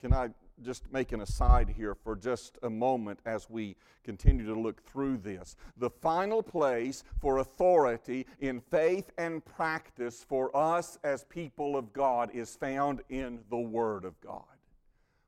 Can 0.00 0.14
I 0.14 0.30
just 0.62 0.90
make 0.92 1.12
an 1.12 1.20
aside 1.20 1.68
here 1.68 1.94
for 1.94 2.16
just 2.16 2.58
a 2.62 2.70
moment 2.70 3.20
as 3.26 3.48
we 3.48 3.76
continue 4.04 4.46
to 4.46 4.58
look 4.58 4.82
through 4.84 5.18
this. 5.18 5.56
The 5.76 5.90
final 5.90 6.42
place 6.42 7.04
for 7.20 7.38
authority 7.38 8.26
in 8.40 8.60
faith 8.60 9.10
and 9.18 9.44
practice 9.44 10.24
for 10.28 10.54
us 10.56 10.98
as 11.04 11.24
people 11.24 11.76
of 11.76 11.92
God 11.92 12.30
is 12.32 12.56
found 12.56 13.02
in 13.08 13.40
the 13.50 13.58
Word 13.58 14.04
of 14.04 14.20
God. 14.20 14.44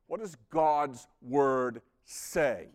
What 0.07 0.19
does 0.19 0.35
God's 0.49 1.07
Word 1.21 1.81
say? 2.03 2.67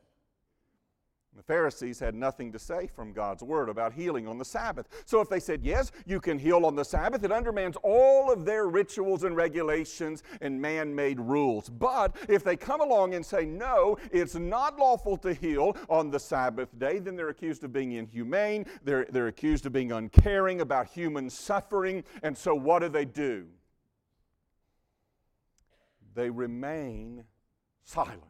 The 1.36 1.42
Pharisees 1.42 2.00
had 2.00 2.14
nothing 2.14 2.50
to 2.52 2.58
say 2.58 2.86
from 2.86 3.12
God's 3.12 3.42
word 3.42 3.68
about 3.68 3.92
healing 3.92 4.26
on 4.26 4.38
the 4.38 4.44
Sabbath. 4.44 4.88
So 5.04 5.20
if 5.20 5.28
they 5.28 5.38
said, 5.38 5.62
yes, 5.62 5.92
you 6.06 6.18
can 6.18 6.38
heal 6.38 6.64
on 6.64 6.74
the 6.74 6.84
Sabbath, 6.84 7.22
it 7.24 7.30
undermines 7.30 7.76
all 7.82 8.32
of 8.32 8.46
their 8.46 8.68
rituals 8.68 9.22
and 9.22 9.36
regulations 9.36 10.22
and 10.40 10.58
man 10.58 10.94
made 10.94 11.20
rules. 11.20 11.68
But 11.68 12.16
if 12.30 12.42
they 12.42 12.56
come 12.56 12.80
along 12.80 13.14
and 13.14 13.24
say, 13.24 13.44
no, 13.44 13.98
it's 14.10 14.34
not 14.34 14.78
lawful 14.78 15.18
to 15.18 15.34
heal 15.34 15.76
on 15.90 16.10
the 16.10 16.18
Sabbath 16.18 16.76
day, 16.78 17.00
then 17.00 17.16
they're 17.16 17.28
accused 17.28 17.64
of 17.64 17.72
being 17.72 17.92
inhumane. 17.92 18.64
They're, 18.82 19.06
they're 19.10 19.28
accused 19.28 19.66
of 19.66 19.74
being 19.74 19.92
uncaring 19.92 20.62
about 20.62 20.86
human 20.86 21.28
suffering. 21.28 22.02
And 22.22 22.36
so 22.36 22.54
what 22.54 22.78
do 22.78 22.88
they 22.88 23.04
do? 23.04 23.46
They 26.14 26.30
remain 26.30 27.24
silent. 27.84 28.22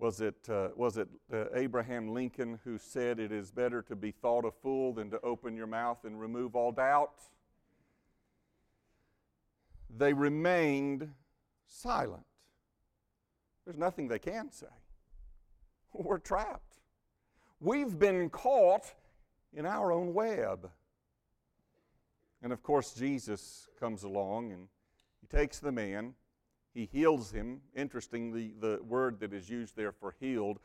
Was 0.00 0.22
it, 0.22 0.48
uh, 0.48 0.68
was 0.76 0.96
it 0.96 1.08
uh, 1.30 1.44
Abraham 1.54 2.14
Lincoln 2.14 2.58
who 2.64 2.78
said, 2.78 3.20
It 3.20 3.30
is 3.30 3.50
better 3.50 3.82
to 3.82 3.94
be 3.94 4.10
thought 4.10 4.46
a 4.46 4.50
fool 4.50 4.94
than 4.94 5.10
to 5.10 5.20
open 5.20 5.54
your 5.54 5.66
mouth 5.66 6.06
and 6.06 6.18
remove 6.18 6.56
all 6.56 6.72
doubt? 6.72 7.12
They 9.94 10.14
remained 10.14 11.10
silent. 11.66 12.24
There's 13.66 13.76
nothing 13.76 14.08
they 14.08 14.18
can 14.18 14.50
say. 14.50 14.66
We're 15.92 16.16
trapped. 16.16 16.78
We've 17.60 17.98
been 17.98 18.30
caught 18.30 18.94
in 19.52 19.66
our 19.66 19.92
own 19.92 20.14
web. 20.14 20.70
And 22.42 22.54
of 22.54 22.62
course, 22.62 22.94
Jesus 22.94 23.68
comes 23.78 24.02
along 24.02 24.52
and 24.52 24.68
he 25.20 25.26
takes 25.26 25.58
the 25.58 25.72
man 25.72 26.14
he 26.72 26.88
heals 26.92 27.32
him. 27.32 27.60
Interestingly, 27.74 28.54
the 28.60 28.80
word 28.86 29.20
that 29.20 29.32
is 29.32 29.48
used 29.48 29.76
there 29.76 29.92
for 29.92 30.14
healed 30.20 30.58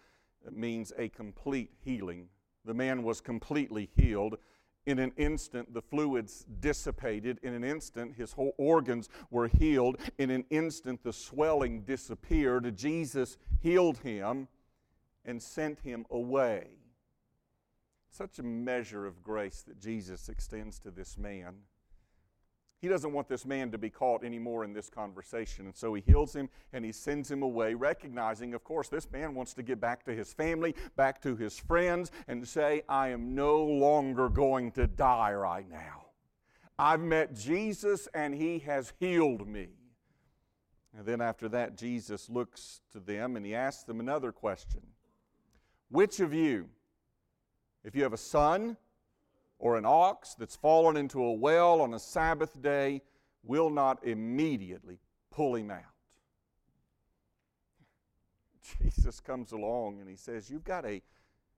uh, 0.45 0.51
means 0.51 0.93
a 0.97 1.09
complete 1.09 1.71
healing. 1.83 2.27
The 2.63 2.73
man 2.73 3.03
was 3.03 3.21
completely 3.21 3.89
healed. 3.95 4.37
In 4.85 4.99
an 4.99 5.13
instant, 5.17 5.73
the 5.73 5.81
fluids 5.81 6.45
dissipated. 6.59 7.39
In 7.41 7.53
an 7.53 7.63
instant, 7.63 8.15
his 8.15 8.33
whole 8.33 8.53
organs 8.57 9.09
were 9.31 9.47
healed. 9.47 9.97
In 10.19 10.29
an 10.29 10.45
instant, 10.51 11.03
the 11.03 11.13
swelling 11.13 11.81
disappeared. 11.81 12.77
Jesus 12.77 13.37
healed 13.61 13.97
him 13.99 14.47
and 15.25 15.41
sent 15.41 15.79
him 15.79 16.05
away. 16.11 16.67
Such 18.11 18.37
a 18.37 18.43
measure 18.43 19.07
of 19.07 19.23
grace 19.23 19.63
that 19.63 19.79
Jesus 19.79 20.29
extends 20.29 20.79
to 20.79 20.91
this 20.91 21.17
man. 21.17 21.55
He 22.85 22.89
doesn't 22.89 23.13
want 23.13 23.27
this 23.27 23.47
man 23.47 23.71
to 23.71 23.79
be 23.79 23.89
caught 23.89 24.23
anymore 24.23 24.63
in 24.63 24.71
this 24.71 24.91
conversation. 24.91 25.65
And 25.65 25.75
so 25.75 25.95
he 25.95 26.03
heals 26.05 26.35
him 26.35 26.49
and 26.71 26.85
he 26.85 26.91
sends 26.91 27.31
him 27.31 27.41
away, 27.41 27.73
recognizing, 27.73 28.53
of 28.53 28.63
course, 28.63 28.89
this 28.89 29.11
man 29.11 29.33
wants 29.33 29.55
to 29.55 29.63
get 29.63 29.81
back 29.81 30.05
to 30.05 30.13
his 30.13 30.31
family, 30.33 30.75
back 30.95 31.19
to 31.23 31.35
his 31.35 31.57
friends, 31.57 32.11
and 32.27 32.47
say, 32.47 32.83
I 32.87 33.07
am 33.07 33.33
no 33.33 33.57
longer 33.63 34.29
going 34.29 34.71
to 34.73 34.85
die 34.85 35.33
right 35.33 35.67
now. 35.67 36.05
I've 36.77 36.99
met 36.99 37.33
Jesus 37.33 38.07
and 38.13 38.35
he 38.35 38.59
has 38.59 38.93
healed 38.99 39.47
me. 39.47 39.69
And 40.95 41.07
then 41.07 41.21
after 41.21 41.49
that, 41.49 41.75
Jesus 41.75 42.29
looks 42.29 42.81
to 42.91 42.99
them 42.99 43.35
and 43.35 43.43
he 43.43 43.55
asks 43.55 43.81
them 43.81 43.99
another 43.99 44.31
question 44.31 44.81
Which 45.89 46.19
of 46.19 46.35
you, 46.35 46.69
if 47.83 47.95
you 47.95 48.03
have 48.03 48.13
a 48.13 48.17
son, 48.17 48.77
or 49.59 49.77
an 49.77 49.85
ox 49.85 50.35
that's 50.35 50.55
fallen 50.55 50.97
into 50.97 51.23
a 51.23 51.33
well 51.33 51.81
on 51.81 51.93
a 51.93 51.99
Sabbath 51.99 52.61
day 52.61 53.01
will 53.43 53.69
not 53.69 54.03
immediately 54.05 54.99
pull 55.31 55.55
him 55.55 55.71
out. 55.71 55.83
Jesus 58.81 59.19
comes 59.19 59.51
along 59.51 59.99
and 59.99 60.09
he 60.09 60.15
says, 60.15 60.49
You've 60.49 60.63
got 60.63 60.85
a, 60.85 61.01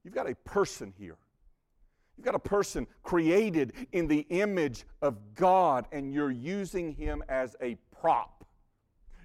you've 0.04 0.14
got 0.14 0.30
a 0.30 0.36
person 0.36 0.94
here. 0.98 1.18
You've 2.18 2.26
got 2.26 2.36
a 2.36 2.40
person 2.40 2.88
created 3.04 3.74
in 3.92 4.08
the 4.08 4.26
image 4.30 4.86
of 5.04 5.18
God, 5.36 5.86
and 5.92 6.12
you're 6.12 6.32
using 6.32 6.92
him 6.92 7.24
as 7.30 7.56
a 7.62 7.78
prop. 8.02 8.44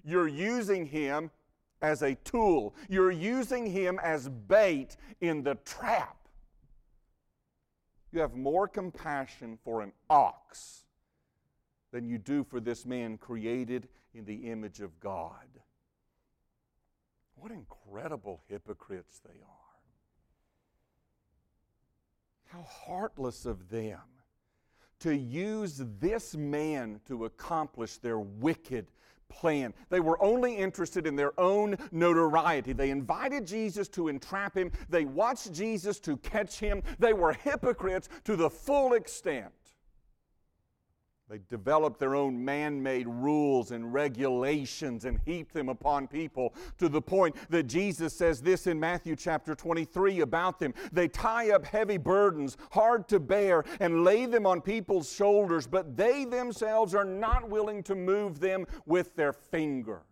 You're 0.04 0.28
using 0.28 0.84
him 0.84 1.30
as 1.80 2.02
a 2.02 2.14
tool. 2.16 2.74
You're 2.90 3.10
using 3.10 3.66
him 3.66 3.98
as 4.02 4.28
bait 4.28 4.96
in 5.22 5.42
the 5.42 5.54
trap 5.64 6.21
you 8.12 8.20
have 8.20 8.34
more 8.34 8.68
compassion 8.68 9.58
for 9.64 9.80
an 9.80 9.92
ox 10.10 10.84
than 11.92 12.06
you 12.06 12.18
do 12.18 12.44
for 12.44 12.60
this 12.60 12.84
man 12.86 13.16
created 13.18 13.88
in 14.14 14.24
the 14.24 14.50
image 14.50 14.80
of 14.80 15.00
God. 15.00 15.46
What 17.34 17.50
incredible 17.50 18.42
hypocrites 18.48 19.20
they 19.24 19.40
are. 19.40 19.48
How 22.46 22.62
heartless 22.62 23.46
of 23.46 23.70
them 23.70 24.00
to 25.00 25.16
use 25.16 25.82
this 25.98 26.36
man 26.36 27.00
to 27.08 27.24
accomplish 27.24 27.96
their 27.96 28.20
wicked 28.20 28.86
plan. 29.32 29.72
They 29.88 30.00
were 30.00 30.22
only 30.22 30.56
interested 30.56 31.06
in 31.06 31.16
their 31.16 31.38
own 31.40 31.76
notoriety. 31.90 32.72
They 32.72 32.90
invited 32.90 33.46
Jesus 33.46 33.88
to 33.88 34.08
entrap 34.08 34.56
him, 34.56 34.70
they 34.88 35.04
watched 35.04 35.52
Jesus 35.52 35.98
to 36.00 36.16
catch 36.18 36.58
him. 36.58 36.82
They 36.98 37.12
were 37.12 37.32
hypocrites 37.32 38.08
to 38.24 38.36
the 38.36 38.50
full 38.50 38.92
extent. 38.94 39.52
They 41.32 41.40
developed 41.48 41.98
their 41.98 42.14
own 42.14 42.44
man 42.44 42.82
made 42.82 43.06
rules 43.06 43.70
and 43.70 43.90
regulations 43.90 45.06
and 45.06 45.18
heaped 45.24 45.54
them 45.54 45.70
upon 45.70 46.06
people 46.06 46.52
to 46.76 46.90
the 46.90 47.00
point 47.00 47.34
that 47.48 47.62
Jesus 47.62 48.12
says 48.12 48.42
this 48.42 48.66
in 48.66 48.78
Matthew 48.78 49.16
chapter 49.16 49.54
23 49.54 50.20
about 50.20 50.58
them. 50.58 50.74
They 50.92 51.08
tie 51.08 51.52
up 51.52 51.64
heavy 51.64 51.96
burdens, 51.96 52.58
hard 52.70 53.08
to 53.08 53.18
bear, 53.18 53.64
and 53.80 54.04
lay 54.04 54.26
them 54.26 54.44
on 54.44 54.60
people's 54.60 55.10
shoulders, 55.10 55.66
but 55.66 55.96
they 55.96 56.26
themselves 56.26 56.94
are 56.94 57.02
not 57.02 57.48
willing 57.48 57.82
to 57.84 57.94
move 57.94 58.38
them 58.38 58.66
with 58.84 59.16
their 59.16 59.32
finger. 59.32 60.02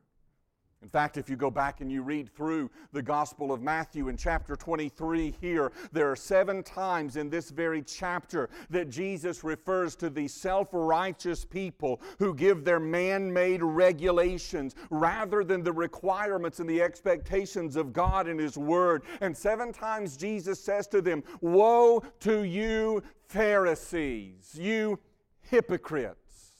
In 0.82 0.88
fact, 0.88 1.18
if 1.18 1.28
you 1.28 1.36
go 1.36 1.50
back 1.50 1.82
and 1.82 1.92
you 1.92 2.02
read 2.02 2.34
through 2.34 2.70
the 2.92 3.02
Gospel 3.02 3.52
of 3.52 3.60
Matthew 3.60 4.08
in 4.08 4.16
chapter 4.16 4.56
23 4.56 5.34
here, 5.38 5.72
there 5.92 6.10
are 6.10 6.16
seven 6.16 6.62
times 6.62 7.16
in 7.16 7.28
this 7.28 7.50
very 7.50 7.82
chapter 7.82 8.48
that 8.70 8.88
Jesus 8.88 9.44
refers 9.44 9.94
to 9.96 10.08
the 10.08 10.26
self 10.26 10.68
righteous 10.72 11.44
people 11.44 12.00
who 12.18 12.34
give 12.34 12.64
their 12.64 12.80
man 12.80 13.30
made 13.30 13.62
regulations 13.62 14.74
rather 14.88 15.44
than 15.44 15.62
the 15.62 15.72
requirements 15.72 16.60
and 16.60 16.70
the 16.70 16.80
expectations 16.80 17.76
of 17.76 17.92
God 17.92 18.26
and 18.26 18.40
His 18.40 18.56
Word. 18.56 19.02
And 19.20 19.36
seven 19.36 19.74
times 19.74 20.16
Jesus 20.16 20.64
says 20.64 20.86
to 20.88 21.02
them, 21.02 21.22
Woe 21.42 22.02
to 22.20 22.44
you, 22.44 23.02
Pharisees, 23.28 24.54
you 24.58 24.98
hypocrites. 25.42 26.54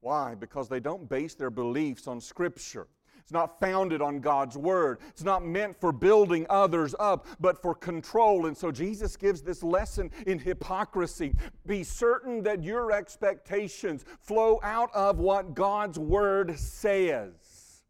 Why? 0.00 0.34
Because 0.34 0.70
they 0.70 0.80
don't 0.80 1.06
base 1.06 1.34
their 1.34 1.50
beliefs 1.50 2.08
on 2.08 2.18
Scripture. 2.18 2.88
It's 3.22 3.32
not 3.32 3.60
founded 3.60 4.02
on 4.02 4.18
God's 4.18 4.58
word. 4.58 4.98
It's 5.08 5.22
not 5.22 5.44
meant 5.44 5.80
for 5.80 5.92
building 5.92 6.44
others 6.50 6.94
up, 6.98 7.26
but 7.38 7.62
for 7.62 7.74
control. 7.74 8.46
And 8.46 8.56
so 8.56 8.72
Jesus 8.72 9.16
gives 9.16 9.42
this 9.42 9.62
lesson 9.62 10.10
in 10.26 10.40
hypocrisy. 10.40 11.36
Be 11.64 11.84
certain 11.84 12.42
that 12.42 12.64
your 12.64 12.90
expectations 12.90 14.04
flow 14.20 14.58
out 14.64 14.92
of 14.92 15.18
what 15.18 15.54
God's 15.54 16.00
word 16.00 16.58
says. 16.58 17.82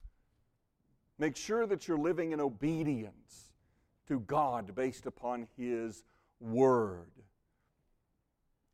Make 1.19 1.37
sure 1.37 1.67
that 1.67 1.89
you're 1.89 1.99
living 1.99 2.33
in 2.33 2.41
obedience 2.41 3.53
to 4.09 4.21
God 4.21 4.75
based 4.75 5.07
upon 5.07 5.47
His 5.57 6.05
Word. 6.41 7.07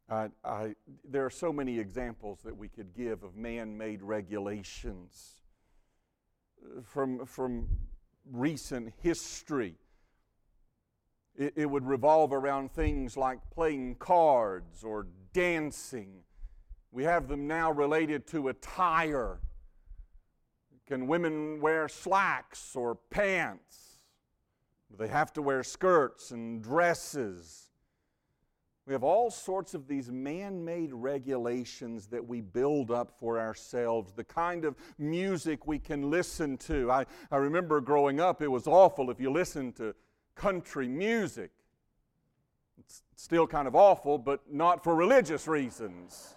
I, 0.08 0.28
I, 0.42 0.74
there 1.08 1.24
are 1.24 1.30
so 1.30 1.52
many 1.52 1.78
examples 1.78 2.40
that 2.44 2.56
we 2.56 2.68
could 2.68 2.94
give 2.94 3.22
of 3.22 3.36
man 3.36 3.76
made 3.76 4.02
regulations 4.02 5.37
from, 6.84 7.24
from 7.26 7.68
recent 8.30 8.92
history. 9.02 9.74
It, 11.36 11.52
it 11.56 11.66
would 11.66 11.86
revolve 11.86 12.32
around 12.32 12.72
things 12.72 13.16
like 13.16 13.38
playing 13.50 13.96
cards 13.96 14.82
or 14.82 15.06
dancing. 15.32 16.24
We 16.90 17.04
have 17.04 17.28
them 17.28 17.46
now 17.46 17.70
related 17.70 18.26
to 18.28 18.48
attire. 18.48 19.38
Can 20.86 21.06
women 21.06 21.60
wear 21.60 21.88
slacks 21.88 22.74
or 22.74 22.94
pants? 22.94 24.02
Do 24.90 24.96
they 24.96 25.08
have 25.08 25.32
to 25.34 25.42
wear 25.42 25.62
skirts 25.62 26.30
and 26.30 26.62
dresses? 26.62 27.67
We 28.88 28.94
have 28.94 29.04
all 29.04 29.30
sorts 29.30 29.74
of 29.74 29.86
these 29.86 30.10
man 30.10 30.64
made 30.64 30.94
regulations 30.94 32.06
that 32.06 32.26
we 32.26 32.40
build 32.40 32.90
up 32.90 33.12
for 33.20 33.38
ourselves, 33.38 34.12
the 34.12 34.24
kind 34.24 34.64
of 34.64 34.76
music 34.96 35.66
we 35.66 35.78
can 35.78 36.08
listen 36.08 36.56
to. 36.56 36.90
I, 36.90 37.04
I 37.30 37.36
remember 37.36 37.82
growing 37.82 38.18
up, 38.18 38.40
it 38.40 38.48
was 38.48 38.66
awful 38.66 39.10
if 39.10 39.20
you 39.20 39.30
listened 39.30 39.76
to 39.76 39.94
country 40.34 40.88
music. 40.88 41.50
It's 42.78 43.02
still 43.14 43.46
kind 43.46 43.68
of 43.68 43.76
awful, 43.76 44.16
but 44.16 44.50
not 44.50 44.82
for 44.82 44.94
religious 44.94 45.46
reasons. 45.46 46.36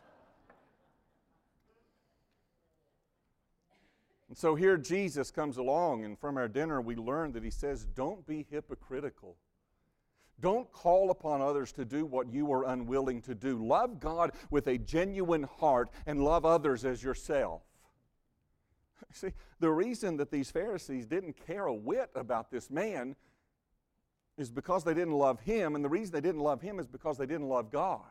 And 4.28 4.38
so 4.38 4.56
here 4.56 4.76
Jesus 4.76 5.32
comes 5.32 5.56
along, 5.56 6.04
and 6.04 6.20
from 6.20 6.36
our 6.36 6.50
dinner, 6.50 6.82
we 6.82 6.98
learn 6.98 7.32
that 7.32 7.46
he 7.46 7.50
says, 7.50 7.86
Don't 7.86 8.28
be 8.28 8.46
hypocritical. 8.52 9.38
Don't 10.42 10.72
call 10.72 11.12
upon 11.12 11.42
others 11.42 11.72
to 11.74 11.86
do 11.86 12.06
what 12.06 12.34
you 12.34 12.52
are 12.52 12.66
unwilling 12.66 13.22
to 13.22 13.36
do. 13.36 13.64
Love 13.64 14.00
God 14.00 14.32
with 14.50 14.68
a 14.68 14.78
genuine 14.78 15.44
heart 15.44 15.90
and 16.06 16.24
love 16.24 16.46
others 16.46 16.84
as 16.84 17.04
yourself. 17.04 17.62
See, 19.14 19.34
the 19.60 19.70
reason 19.70 20.18
that 20.18 20.32
these 20.32 20.52
Pharisees 20.52 21.06
didn't 21.06 21.38
care 21.46 21.68
a 21.68 21.74
whit 21.74 22.10
about 22.16 22.52
this 22.52 22.70
man 22.70 23.16
is 24.38 24.50
because 24.50 24.84
they 24.84 24.94
didn't 24.94 25.14
love 25.14 25.40
him, 25.42 25.76
and 25.76 25.86
the 25.86 25.90
reason 25.90 26.14
they 26.14 26.22
didn't 26.22 26.42
love 26.42 26.62
him 26.62 26.80
is 26.80 26.88
because 26.88 27.18
they 27.18 27.26
didn't 27.26 27.48
love 27.48 27.70
God. 27.72 28.02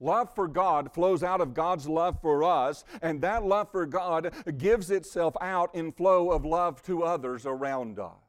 Love 0.00 0.34
for 0.34 0.46
God 0.46 0.92
flows 0.92 1.22
out 1.22 1.40
of 1.40 1.54
God's 1.54 1.88
love 1.88 2.20
for 2.20 2.42
us, 2.44 2.84
and 3.00 3.20
that 3.22 3.44
love 3.44 3.70
for 3.70 3.86
God 3.86 4.32
gives 4.58 4.90
itself 4.90 5.34
out 5.40 5.74
in 5.74 5.92
flow 5.92 6.30
of 6.30 6.44
love 6.44 6.82
to 6.82 7.02
others 7.02 7.46
around 7.46 7.98
us. 7.98 8.25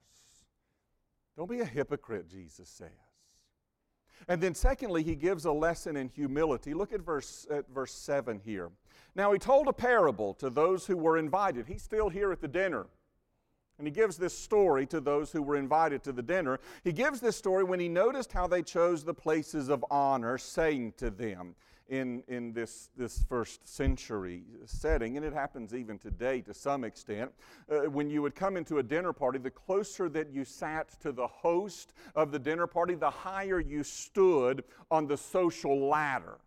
Don't 1.38 1.50
be 1.50 1.60
a 1.60 1.66
hypocrite, 1.66 2.28
Jesus 2.28 2.68
says. 2.68 2.90
And 4.28 4.42
then, 4.42 4.56
secondly, 4.56 5.04
he 5.04 5.16
gives 5.16 5.46
a 5.46 5.52
lesson 5.52 5.96
in 5.96 6.10
humility. 6.10 6.74
Look 6.74 6.92
at 6.92 7.02
verse, 7.02 7.46
at 7.52 7.70
verse 7.70 7.94
7 7.94 8.42
here. 8.44 8.72
Now, 9.16 9.32
he 9.32 9.38
told 9.38 9.68
a 9.68 9.74
parable 9.74 10.34
to 10.36 10.50
those 10.50 10.88
who 10.88 10.98
were 10.98 11.18
invited. 11.18 11.68
He's 11.68 11.84
still 11.84 12.10
here 12.10 12.32
at 12.32 12.42
the 12.42 12.48
dinner. 12.48 12.88
And 13.78 13.86
he 13.86 13.92
gives 13.92 14.18
this 14.18 14.36
story 14.36 14.88
to 14.88 15.00
those 15.00 15.32
who 15.32 15.44
were 15.44 15.56
invited 15.56 16.04
to 16.04 16.12
the 16.12 16.24
dinner. 16.24 16.60
He 16.84 16.92
gives 16.92 17.20
this 17.20 17.36
story 17.36 17.64
when 17.64 17.80
he 17.80 17.88
noticed 17.88 18.32
how 18.32 18.48
they 18.48 18.64
chose 18.64 19.04
the 19.04 19.14
places 19.14 19.70
of 19.70 19.86
honor, 19.92 20.40
saying 20.40 20.94
to 20.98 21.12
them, 21.12 21.54
in, 21.90 22.24
in 22.28 22.54
this, 22.54 22.90
this 22.98 23.24
first 23.30 23.68
century 23.68 24.44
setting, 24.66 25.18
and 25.18 25.26
it 25.26 25.34
happens 25.34 25.74
even 25.74 25.98
today 25.98 26.42
to 26.42 26.54
some 26.54 26.84
extent. 26.84 27.32
Uh, 27.72 27.90
when 27.90 28.10
you 28.10 28.22
would 28.22 28.36
come 28.36 28.58
into 28.58 28.80
a 28.80 28.84
dinner 28.84 29.14
party, 29.14 29.40
the 29.40 29.50
closer 29.50 30.10
that 30.10 30.32
you 30.32 30.44
sat 30.44 31.00
to 31.02 31.12
the 31.12 31.28
host 31.28 31.94
of 32.16 32.32
the 32.32 32.40
dinner 32.40 32.68
party, 32.68 32.96
the 32.96 33.10
higher 33.10 33.60
you 33.60 33.84
stood 33.84 34.64
on 34.92 35.08
the 35.08 35.18
social 35.18 35.88
ladder. 35.88 36.38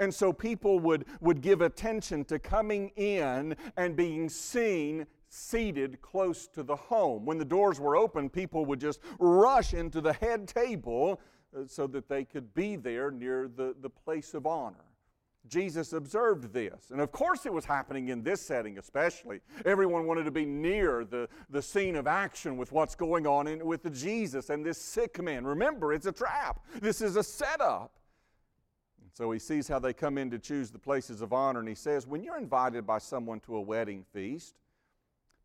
And 0.00 0.12
so 0.12 0.32
people 0.32 0.80
would, 0.80 1.06
would 1.20 1.40
give 1.40 1.62
attention 1.62 2.24
to 2.26 2.38
coming 2.38 2.90
in 2.96 3.56
and 3.76 3.96
being 3.96 4.28
seen 4.28 5.06
seated 5.30 6.00
close 6.02 6.46
to 6.48 6.62
the 6.62 6.76
home. 6.76 7.24
When 7.24 7.38
the 7.38 7.44
doors 7.44 7.80
were 7.80 7.96
open, 7.96 8.28
people 8.28 8.64
would 8.66 8.80
just 8.80 9.00
rush 9.18 9.74
into 9.74 10.00
the 10.00 10.12
head 10.14 10.48
table 10.48 11.20
uh, 11.56 11.60
so 11.66 11.86
that 11.88 12.08
they 12.08 12.24
could 12.24 12.54
be 12.54 12.76
there 12.76 13.10
near 13.10 13.48
the, 13.48 13.74
the 13.80 13.90
place 13.90 14.34
of 14.34 14.46
honor. 14.46 14.84
Jesus 15.48 15.92
observed 15.92 16.52
this. 16.52 16.90
And 16.90 17.00
of 17.00 17.12
course, 17.12 17.46
it 17.46 17.52
was 17.52 17.64
happening 17.64 18.08
in 18.08 18.22
this 18.22 18.40
setting, 18.40 18.78
especially. 18.78 19.40
Everyone 19.64 20.06
wanted 20.06 20.24
to 20.24 20.30
be 20.30 20.44
near 20.44 21.04
the, 21.04 21.28
the 21.50 21.62
scene 21.62 21.96
of 21.96 22.06
action 22.06 22.56
with 22.56 22.72
what's 22.72 22.94
going 22.94 23.26
on 23.26 23.46
in, 23.46 23.64
with 23.64 23.82
the 23.82 23.90
Jesus 23.90 24.50
and 24.50 24.64
this 24.64 24.78
sick 24.78 25.22
man. 25.22 25.46
Remember, 25.46 25.92
it's 25.92 26.06
a 26.06 26.12
trap, 26.12 26.64
this 26.80 27.00
is 27.00 27.16
a 27.16 27.22
setup. 27.22 27.92
And 29.00 29.10
so 29.12 29.30
he 29.30 29.38
sees 29.38 29.68
how 29.68 29.78
they 29.78 29.92
come 29.92 30.18
in 30.18 30.30
to 30.30 30.38
choose 30.38 30.70
the 30.70 30.78
places 30.78 31.22
of 31.22 31.32
honor, 31.32 31.60
and 31.60 31.68
he 31.68 31.74
says, 31.74 32.06
When 32.06 32.22
you're 32.22 32.38
invited 32.38 32.86
by 32.86 32.98
someone 32.98 33.40
to 33.40 33.56
a 33.56 33.60
wedding 33.60 34.04
feast, 34.12 34.54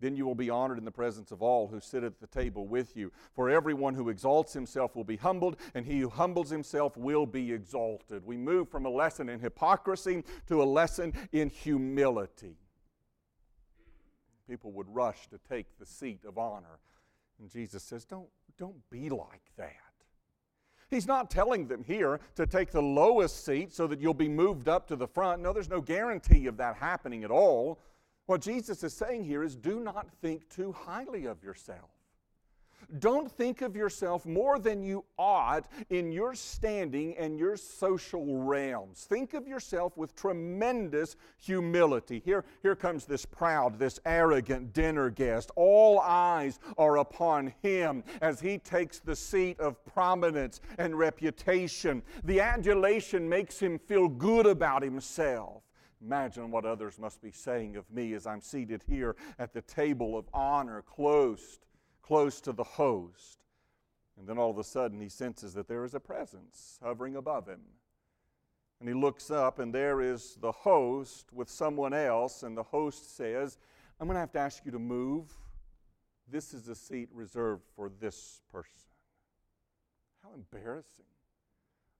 Then 0.00 0.16
you 0.16 0.24
will 0.24 0.34
be 0.34 0.48
honored 0.48 0.78
in 0.78 0.84
the 0.84 0.90
presence 0.90 1.30
of 1.30 1.42
all 1.42 1.68
who 1.68 1.78
sit 1.78 2.02
at 2.02 2.20
the 2.20 2.26
table 2.26 2.66
with 2.66 2.96
you. 2.96 3.12
For 3.34 3.50
everyone 3.50 3.94
who 3.94 4.08
exalts 4.08 4.52
himself 4.52 4.96
will 4.96 5.04
be 5.04 5.16
humbled, 5.16 5.56
and 5.74 5.84
he 5.84 6.00
who 6.00 6.08
humbles 6.08 6.48
himself 6.48 6.96
will 6.96 7.26
be 7.26 7.52
exalted. 7.52 8.24
We 8.24 8.38
move 8.38 8.70
from 8.70 8.86
a 8.86 8.90
lesson 8.90 9.28
in 9.28 9.40
hypocrisy 9.40 10.24
to 10.48 10.62
a 10.62 10.64
lesson 10.64 11.12
in 11.32 11.50
humility. 11.50 12.56
People 14.48 14.72
would 14.72 14.88
rush 14.88 15.28
to 15.28 15.38
take 15.48 15.78
the 15.78 15.86
seat 15.86 16.24
of 16.26 16.38
honor. 16.38 16.80
And 17.38 17.50
Jesus 17.50 17.82
says, 17.82 18.04
Don't, 18.04 18.28
don't 18.58 18.88
be 18.90 19.10
like 19.10 19.52
that. 19.56 19.76
He's 20.90 21.06
not 21.06 21.30
telling 21.30 21.68
them 21.68 21.84
here 21.84 22.18
to 22.34 22.46
take 22.46 22.72
the 22.72 22.82
lowest 22.82 23.44
seat 23.44 23.72
so 23.72 23.86
that 23.86 24.00
you'll 24.00 24.12
be 24.12 24.28
moved 24.28 24.68
up 24.68 24.88
to 24.88 24.96
the 24.96 25.06
front. 25.06 25.40
No, 25.40 25.52
there's 25.52 25.68
no 25.68 25.80
guarantee 25.80 26.46
of 26.46 26.56
that 26.56 26.76
happening 26.76 27.22
at 27.22 27.30
all. 27.30 27.80
What 28.26 28.40
Jesus 28.40 28.84
is 28.84 28.94
saying 28.94 29.24
here 29.24 29.42
is 29.42 29.56
do 29.56 29.80
not 29.80 30.08
think 30.20 30.48
too 30.48 30.72
highly 30.72 31.26
of 31.26 31.42
yourself. 31.42 31.90
Don't 32.98 33.30
think 33.30 33.62
of 33.62 33.76
yourself 33.76 34.26
more 34.26 34.58
than 34.58 34.82
you 34.82 35.04
ought 35.18 35.66
in 35.90 36.10
your 36.10 36.34
standing 36.34 37.16
and 37.16 37.38
your 37.38 37.56
social 37.56 38.42
realms. 38.42 39.04
Think 39.04 39.34
of 39.34 39.46
yourself 39.46 39.96
with 39.96 40.16
tremendous 40.16 41.16
humility. 41.38 42.20
Here, 42.24 42.44
here 42.62 42.74
comes 42.74 43.04
this 43.04 43.24
proud, 43.24 43.78
this 43.78 44.00
arrogant 44.04 44.72
dinner 44.72 45.10
guest. 45.10 45.50
All 45.54 46.00
eyes 46.00 46.58
are 46.78 46.98
upon 46.98 47.52
him 47.62 48.02
as 48.20 48.40
he 48.40 48.58
takes 48.58 48.98
the 48.98 49.16
seat 49.16 49.60
of 49.60 49.84
prominence 49.84 50.60
and 50.78 50.98
reputation. 50.98 52.02
The 52.24 52.40
adulation 52.40 53.28
makes 53.28 53.60
him 53.60 53.78
feel 53.78 54.08
good 54.08 54.46
about 54.46 54.82
himself. 54.82 55.62
Imagine 56.02 56.50
what 56.50 56.64
others 56.64 56.98
must 56.98 57.20
be 57.20 57.30
saying 57.30 57.76
of 57.76 57.90
me 57.90 58.14
as 58.14 58.26
I'm 58.26 58.40
seated 58.40 58.82
here 58.88 59.16
at 59.38 59.52
the 59.52 59.62
table 59.62 60.16
of 60.16 60.26
honor, 60.32 60.82
close, 60.82 61.60
close 62.02 62.40
to 62.42 62.52
the 62.52 62.64
host. 62.64 63.44
And 64.18 64.28
then 64.28 64.38
all 64.38 64.50
of 64.50 64.58
a 64.58 64.64
sudden 64.64 65.00
he 65.00 65.08
senses 65.08 65.54
that 65.54 65.68
there 65.68 65.84
is 65.84 65.94
a 65.94 66.00
presence 66.00 66.78
hovering 66.82 67.16
above 67.16 67.46
him. 67.46 67.60
And 68.80 68.88
he 68.88 68.94
looks 68.94 69.30
up, 69.30 69.58
and 69.58 69.74
there 69.74 70.00
is 70.00 70.38
the 70.40 70.52
host 70.52 71.26
with 71.34 71.50
someone 71.50 71.92
else, 71.92 72.42
and 72.42 72.56
the 72.56 72.62
host 72.62 73.14
says, 73.14 73.58
I'm 74.00 74.06
going 74.06 74.14
to 74.14 74.20
have 74.20 74.32
to 74.32 74.38
ask 74.38 74.64
you 74.64 74.72
to 74.72 74.78
move. 74.78 75.30
This 76.30 76.54
is 76.54 76.66
a 76.68 76.74
seat 76.74 77.10
reserved 77.12 77.64
for 77.76 77.90
this 78.00 78.40
person. 78.50 78.88
How 80.22 80.30
embarrassing. 80.34 81.04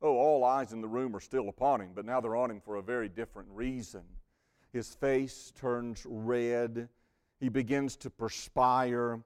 Oh, 0.03 0.17
all 0.17 0.45
eyes 0.45 0.73
in 0.73 0.81
the 0.81 0.89
room 0.89 1.15
are 1.15 1.21
still 1.21 1.49
upon 1.49 1.81
him, 1.81 1.91
but 1.95 2.07
now 2.07 2.21
they're 2.21 2.37
on 2.37 2.51
him 2.51 2.61
for 2.61 2.77
a 2.77 2.83
very 2.83 3.09
different 3.09 3.49
reason. 3.53 4.03
His 4.73 4.95
face 4.95 5.53
turns 5.55 6.07
red. 6.09 6.89
He 7.39 7.49
begins 7.49 7.97
to 7.97 8.11
perspire. 8.11 9.21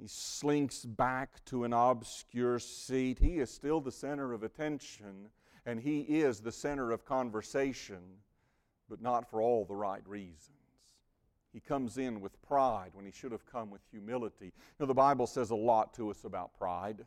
He 0.00 0.08
slinks 0.08 0.84
back 0.84 1.44
to 1.46 1.64
an 1.64 1.72
obscure 1.72 2.58
seat. 2.58 3.18
He 3.20 3.38
is 3.38 3.50
still 3.50 3.80
the 3.80 3.92
center 3.92 4.32
of 4.32 4.42
attention, 4.42 5.28
and 5.64 5.78
he 5.78 6.00
is 6.00 6.40
the 6.40 6.50
center 6.50 6.90
of 6.90 7.04
conversation, 7.04 8.00
but 8.88 9.00
not 9.00 9.30
for 9.30 9.40
all 9.40 9.64
the 9.64 9.76
right 9.76 10.06
reasons. 10.08 10.50
He 11.52 11.60
comes 11.60 11.98
in 11.98 12.20
with 12.20 12.42
pride 12.42 12.90
when 12.94 13.06
he 13.06 13.12
should 13.12 13.30
have 13.30 13.46
come 13.46 13.70
with 13.70 13.82
humility. 13.92 14.46
You 14.46 14.52
know, 14.80 14.86
the 14.86 14.94
Bible 14.94 15.28
says 15.28 15.50
a 15.50 15.54
lot 15.54 15.94
to 15.94 16.10
us 16.10 16.24
about 16.24 16.58
pride. 16.58 17.04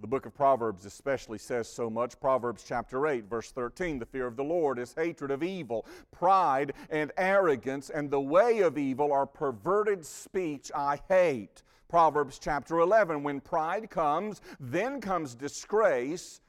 The 0.00 0.06
book 0.06 0.26
of 0.26 0.34
Proverbs 0.34 0.84
especially 0.84 1.38
says 1.38 1.68
so 1.68 1.90
much. 1.90 2.20
Proverbs 2.20 2.64
chapter 2.66 3.08
8, 3.08 3.24
verse 3.24 3.50
13 3.50 3.98
The 3.98 4.06
fear 4.06 4.28
of 4.28 4.36
the 4.36 4.44
Lord 4.44 4.78
is 4.78 4.94
hatred 4.94 5.32
of 5.32 5.42
evil, 5.42 5.86
pride 6.12 6.74
and 6.88 7.10
arrogance, 7.16 7.90
and 7.90 8.08
the 8.08 8.20
way 8.20 8.60
of 8.60 8.78
evil 8.78 9.12
are 9.12 9.26
perverted 9.26 10.06
speech 10.06 10.70
I 10.72 11.00
hate. 11.08 11.64
Proverbs 11.88 12.38
chapter 12.38 12.78
11 12.78 13.24
When 13.24 13.40
pride 13.40 13.90
comes, 13.90 14.40
then 14.60 15.00
comes 15.00 15.34
disgrace, 15.34 16.40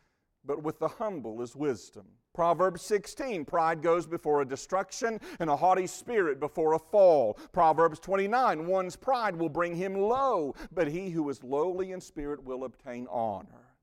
but 0.46 0.62
with 0.62 0.78
the 0.78 0.88
humble 0.88 1.42
is 1.42 1.56
wisdom. 1.56 2.06
Proverbs 2.40 2.84
16, 2.84 3.44
pride 3.44 3.82
goes 3.82 4.08
before 4.08 4.42
a 4.42 4.46
destruction 4.46 5.20
and 5.42 5.50
a 5.50 5.58
haughty 5.58 5.86
spirit 5.86 6.40
before 6.40 6.72
a 6.72 6.80
fall. 6.80 7.38
Proverbs 7.52 8.00
29, 8.00 8.66
one's 8.66 8.96
pride 8.96 9.36
will 9.36 9.50
bring 9.50 9.76
him 9.76 9.94
low, 9.94 10.56
but 10.72 10.88
he 10.88 11.10
who 11.10 11.30
is 11.30 11.44
lowly 11.44 11.92
in 11.92 12.00
spirit 12.00 12.42
will 12.42 12.64
obtain 12.64 13.08
honor. 13.12 13.76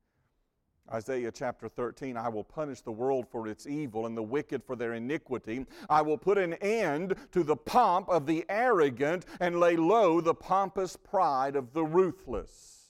Isaiah 0.90 1.30
chapter 1.30 1.68
13, 1.68 2.16
I 2.16 2.30
will 2.30 2.44
punish 2.44 2.80
the 2.80 2.92
world 2.92 3.26
for 3.30 3.46
its 3.46 3.66
evil 3.66 4.06
and 4.06 4.16
the 4.16 4.22
wicked 4.22 4.64
for 4.64 4.74
their 4.74 4.94
iniquity. 4.94 5.66
I 5.90 6.00
will 6.00 6.16
put 6.16 6.38
an 6.38 6.54
end 6.54 7.14
to 7.32 7.42
the 7.42 7.56
pomp 7.56 8.08
of 8.08 8.24
the 8.24 8.46
arrogant 8.48 9.26
and 9.38 9.60
lay 9.60 9.76
low 9.76 10.22
the 10.22 10.34
pompous 10.34 10.96
pride 10.96 11.56
of 11.56 11.74
the 11.74 11.84
ruthless. 11.84 12.88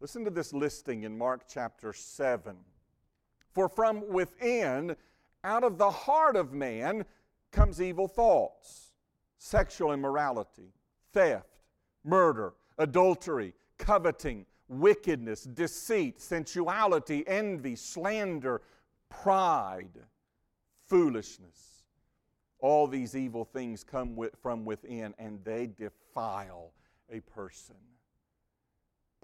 Listen 0.00 0.24
to 0.24 0.30
this 0.30 0.52
listing 0.52 1.04
in 1.04 1.16
Mark 1.16 1.42
chapter 1.48 1.92
7. 1.92 2.56
For 3.56 3.70
from 3.70 4.06
within, 4.10 4.96
out 5.42 5.64
of 5.64 5.78
the 5.78 5.90
heart 5.90 6.36
of 6.36 6.52
man, 6.52 7.06
comes 7.52 7.80
evil 7.80 8.06
thoughts, 8.06 8.92
sexual 9.38 9.92
immorality, 9.92 10.74
theft, 11.14 11.48
murder, 12.04 12.52
adultery, 12.76 13.54
coveting, 13.78 14.44
wickedness, 14.68 15.44
deceit, 15.44 16.20
sensuality, 16.20 17.24
envy, 17.26 17.76
slander, 17.76 18.60
pride, 19.08 20.00
foolishness. 20.84 21.84
All 22.58 22.86
these 22.86 23.16
evil 23.16 23.46
things 23.46 23.82
come 23.82 24.16
with, 24.16 24.36
from 24.42 24.66
within 24.66 25.14
and 25.18 25.42
they 25.44 25.66
defile 25.66 26.72
a 27.10 27.20
person. 27.20 27.76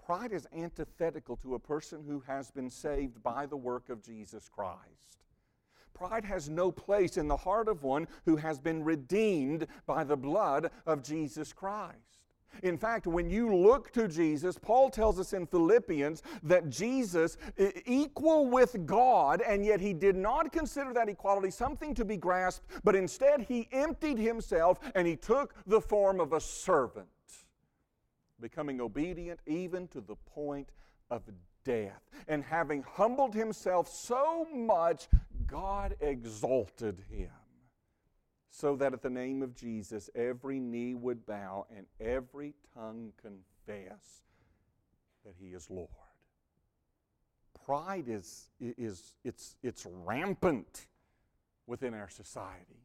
Pride 0.05 0.33
is 0.33 0.47
antithetical 0.53 1.37
to 1.37 1.55
a 1.55 1.59
person 1.59 2.03
who 2.05 2.19
has 2.27 2.51
been 2.51 2.69
saved 2.69 3.23
by 3.23 3.45
the 3.45 3.55
work 3.55 3.89
of 3.89 4.03
Jesus 4.03 4.49
Christ. 4.49 5.17
Pride 5.93 6.25
has 6.25 6.49
no 6.49 6.71
place 6.71 7.17
in 7.17 7.27
the 7.27 7.37
heart 7.37 7.69
of 7.69 7.83
one 7.83 8.07
who 8.25 8.35
has 8.35 8.59
been 8.59 8.83
redeemed 8.83 9.67
by 9.85 10.03
the 10.03 10.17
blood 10.17 10.71
of 10.85 11.03
Jesus 11.03 11.53
Christ. 11.53 12.23
In 12.61 12.77
fact, 12.77 13.07
when 13.07 13.29
you 13.29 13.55
look 13.55 13.91
to 13.93 14.07
Jesus, 14.07 14.59
Paul 14.59 14.89
tells 14.89 15.19
us 15.19 15.33
in 15.33 15.47
Philippians 15.47 16.21
that 16.43 16.69
Jesus 16.69 17.37
equal 17.85 18.47
with 18.47 18.85
God, 18.85 19.41
and 19.41 19.65
yet 19.65 19.79
he 19.79 19.93
did 19.93 20.15
not 20.15 20.51
consider 20.51 20.93
that 20.93 21.09
equality 21.09 21.49
something 21.49 21.95
to 21.95 22.05
be 22.05 22.17
grasped, 22.17 22.65
but 22.83 22.95
instead 22.95 23.41
he 23.41 23.69
emptied 23.71 24.17
himself 24.17 24.79
and 24.95 25.07
he 25.07 25.15
took 25.15 25.55
the 25.65 25.81
form 25.81 26.19
of 26.19 26.33
a 26.33 26.41
servant 26.41 27.07
becoming 28.43 28.81
obedient 28.81 29.39
even 29.47 29.87
to 29.87 30.01
the 30.01 30.17
point 30.35 30.69
of 31.09 31.23
death. 31.63 32.01
And 32.27 32.43
having 32.43 32.83
humbled 32.83 33.33
himself 33.33 33.87
so 33.87 34.45
much, 34.53 35.07
God 35.47 35.95
exalted 36.01 37.01
him, 37.09 37.31
so 38.51 38.75
that 38.75 38.91
at 38.93 39.01
the 39.01 39.09
name 39.09 39.41
of 39.41 39.55
Jesus 39.55 40.09
every 40.13 40.59
knee 40.59 40.93
would 40.93 41.25
bow 41.25 41.65
and 41.75 41.85
every 42.01 42.53
tongue 42.75 43.13
confess 43.21 44.23
that 45.25 45.35
he 45.39 45.53
is 45.53 45.69
Lord. 45.69 45.87
Pride 47.65 48.09
is, 48.09 48.49
is 48.59 49.13
it's, 49.23 49.55
it's 49.63 49.87
rampant 50.05 50.87
within 51.65 51.93
our 51.93 52.09
society. 52.09 52.83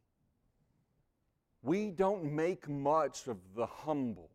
We 1.63 1.91
don't 1.91 2.33
make 2.33 2.69
much 2.69 3.27
of 3.27 3.39
the 3.57 3.67
humble. 3.67 4.31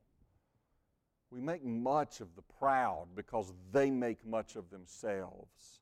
We 1.33 1.41
make 1.41 1.63
much 1.63 2.21
of 2.21 2.35
the 2.35 2.43
proud 2.59 3.07
because 3.15 3.51
they 3.71 3.89
make 3.89 4.23
much 4.23 4.55
of 4.55 4.69
themselves. 4.69 5.81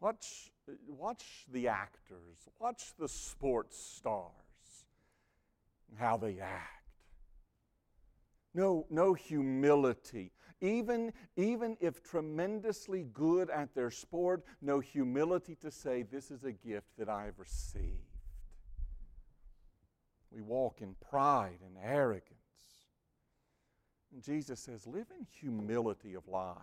Watch, 0.00 0.52
watch 0.86 1.46
the 1.50 1.68
actors, 1.68 2.48
watch 2.58 2.92
the 2.98 3.08
sports 3.08 3.78
stars, 3.78 4.30
how 5.98 6.18
they 6.18 6.40
act. 6.40 6.90
No, 8.52 8.86
no 8.90 9.14
humility. 9.14 10.32
Even, 10.60 11.14
even 11.36 11.78
if 11.80 12.02
tremendously 12.02 13.06
good 13.14 13.48
at 13.48 13.74
their 13.74 13.90
sport, 13.90 14.44
no 14.60 14.78
humility 14.78 15.54
to 15.62 15.70
say, 15.70 16.02
This 16.02 16.30
is 16.30 16.44
a 16.44 16.52
gift 16.52 16.88
that 16.98 17.08
I 17.08 17.24
have 17.24 17.38
received. 17.38 17.96
We 20.30 20.42
walk 20.42 20.82
in 20.82 20.96
pride 21.10 21.60
and 21.64 21.76
arrogance. 21.82 22.39
And 24.12 24.22
Jesus 24.22 24.60
says, 24.60 24.86
live 24.86 25.06
in 25.16 25.26
humility 25.40 26.14
of 26.14 26.26
life. 26.28 26.56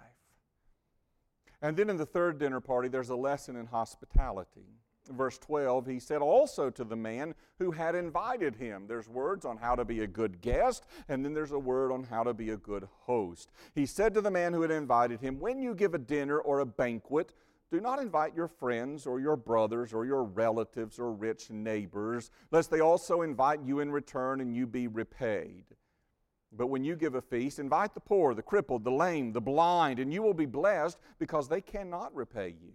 And 1.61 1.75
then 1.75 1.89
in 1.89 1.97
the 1.97 2.05
third 2.05 2.37
dinner 2.37 2.59
party, 2.59 2.87
there's 2.87 3.09
a 3.09 3.15
lesson 3.15 3.55
in 3.55 3.65
hospitality. 3.65 4.77
Verse 5.09 5.37
12, 5.37 5.85
he 5.85 5.99
said 5.99 6.21
also 6.21 6.69
to 6.69 6.83
the 6.83 6.95
man 6.95 7.33
who 7.59 7.71
had 7.71 7.95
invited 7.95 8.55
him. 8.55 8.87
There's 8.87 9.07
words 9.07 9.45
on 9.45 9.57
how 9.57 9.75
to 9.75 9.85
be 9.85 10.01
a 10.01 10.07
good 10.07 10.41
guest, 10.41 10.85
and 11.07 11.23
then 11.23 11.33
there's 11.33 11.53
a 11.53 11.59
word 11.59 11.93
on 11.93 12.03
how 12.03 12.23
to 12.23 12.33
be 12.33 12.49
a 12.49 12.57
good 12.57 12.87
host. 13.03 13.51
He 13.73 13.85
said 13.85 14.13
to 14.13 14.21
the 14.21 14.29
man 14.29 14.51
who 14.51 14.61
had 14.61 14.71
invited 14.71 15.21
him, 15.21 15.39
When 15.39 15.59
you 15.59 15.73
give 15.73 15.93
a 15.93 15.99
dinner 15.99 16.39
or 16.39 16.59
a 16.59 16.65
banquet, 16.65 17.33
do 17.71 17.81
not 17.81 17.99
invite 17.99 18.35
your 18.35 18.47
friends 18.47 19.05
or 19.05 19.19
your 19.19 19.35
brothers 19.35 19.93
or 19.93 20.05
your 20.05 20.23
relatives 20.23 20.99
or 20.99 21.11
rich 21.11 21.49
neighbors, 21.49 22.31
lest 22.51 22.69
they 22.69 22.79
also 22.79 23.21
invite 23.21 23.61
you 23.61 23.79
in 23.79 23.91
return 23.91 24.41
and 24.41 24.55
you 24.55 24.67
be 24.67 24.87
repaid. 24.87 25.63
But 26.57 26.67
when 26.67 26.83
you 26.83 26.95
give 26.95 27.15
a 27.15 27.21
feast, 27.21 27.59
invite 27.59 27.93
the 27.93 27.99
poor, 27.99 28.33
the 28.33 28.41
crippled, 28.41 28.83
the 28.83 28.91
lame, 28.91 29.31
the 29.31 29.41
blind, 29.41 29.99
and 29.99 30.11
you 30.11 30.23
will 30.23 30.33
be 30.33 30.47
blessed 30.47 30.97
because 31.19 31.47
they 31.47 31.61
cannot 31.61 32.15
repay 32.15 32.49
you. 32.49 32.73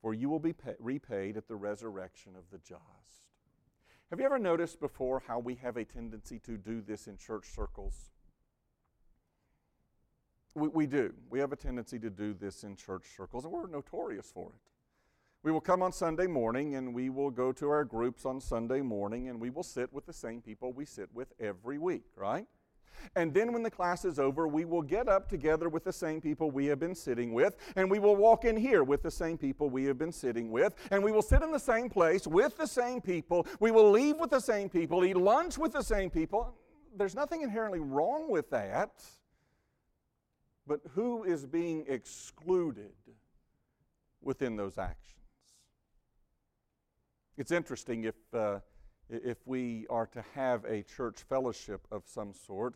For 0.00 0.14
you 0.14 0.28
will 0.28 0.38
be 0.38 0.54
pay- 0.54 0.76
repaid 0.78 1.36
at 1.36 1.48
the 1.48 1.56
resurrection 1.56 2.34
of 2.34 2.44
the 2.50 2.58
just. 2.58 2.80
Have 4.10 4.20
you 4.20 4.24
ever 4.24 4.38
noticed 4.38 4.80
before 4.80 5.22
how 5.26 5.38
we 5.38 5.56
have 5.56 5.76
a 5.76 5.84
tendency 5.84 6.38
to 6.40 6.56
do 6.56 6.80
this 6.80 7.06
in 7.06 7.18
church 7.18 7.44
circles? 7.54 8.10
We, 10.54 10.68
we 10.68 10.86
do. 10.86 11.12
We 11.28 11.40
have 11.40 11.52
a 11.52 11.56
tendency 11.56 11.98
to 11.98 12.08
do 12.08 12.32
this 12.32 12.64
in 12.64 12.74
church 12.74 13.04
circles, 13.14 13.44
and 13.44 13.52
we're 13.52 13.66
notorious 13.66 14.30
for 14.32 14.48
it. 14.48 14.68
We 15.42 15.52
will 15.52 15.60
come 15.60 15.82
on 15.82 15.92
Sunday 15.92 16.26
morning 16.26 16.74
and 16.74 16.92
we 16.92 17.10
will 17.10 17.30
go 17.30 17.52
to 17.52 17.68
our 17.68 17.84
groups 17.84 18.26
on 18.26 18.40
Sunday 18.40 18.80
morning 18.80 19.28
and 19.28 19.40
we 19.40 19.50
will 19.50 19.62
sit 19.62 19.92
with 19.92 20.04
the 20.04 20.12
same 20.12 20.42
people 20.42 20.72
we 20.72 20.84
sit 20.84 21.14
with 21.14 21.32
every 21.38 21.78
week, 21.78 22.06
right? 22.16 22.46
And 23.16 23.32
then 23.32 23.52
when 23.52 23.62
the 23.62 23.70
class 23.70 24.04
is 24.04 24.18
over, 24.18 24.46
we 24.48 24.64
will 24.64 24.82
get 24.82 25.08
up 25.08 25.28
together 25.28 25.68
with 25.68 25.84
the 25.84 25.92
same 25.92 26.20
people 26.20 26.50
we 26.50 26.66
have 26.66 26.78
been 26.78 26.94
sitting 26.94 27.32
with, 27.32 27.56
and 27.76 27.90
we 27.90 27.98
will 27.98 28.16
walk 28.16 28.44
in 28.44 28.56
here 28.56 28.84
with 28.84 29.02
the 29.02 29.10
same 29.10 29.38
people 29.38 29.70
we 29.70 29.84
have 29.84 29.98
been 29.98 30.12
sitting 30.12 30.50
with, 30.50 30.74
and 30.90 31.02
we 31.02 31.12
will 31.12 31.22
sit 31.22 31.42
in 31.42 31.52
the 31.52 31.58
same 31.58 31.88
place 31.88 32.26
with 32.26 32.56
the 32.56 32.66
same 32.66 33.00
people. 33.00 33.46
We 33.60 33.70
will 33.70 33.90
leave 33.90 34.18
with 34.18 34.30
the 34.30 34.40
same 34.40 34.68
people, 34.68 35.04
eat 35.04 35.16
lunch 35.16 35.58
with 35.58 35.72
the 35.72 35.82
same 35.82 36.10
people. 36.10 36.54
There's 36.96 37.14
nothing 37.14 37.42
inherently 37.42 37.80
wrong 37.80 38.30
with 38.30 38.50
that. 38.50 39.02
But 40.66 40.80
who 40.90 41.24
is 41.24 41.46
being 41.46 41.84
excluded 41.88 42.92
within 44.20 44.56
those 44.56 44.76
actions? 44.78 45.14
It's 47.36 47.52
interesting 47.52 48.04
if. 48.04 48.14
Uh, 48.34 48.60
if 49.10 49.38
we 49.46 49.86
are 49.88 50.06
to 50.06 50.24
have 50.34 50.64
a 50.64 50.82
church 50.82 51.22
fellowship 51.28 51.86
of 51.90 52.02
some 52.06 52.34
sort, 52.34 52.74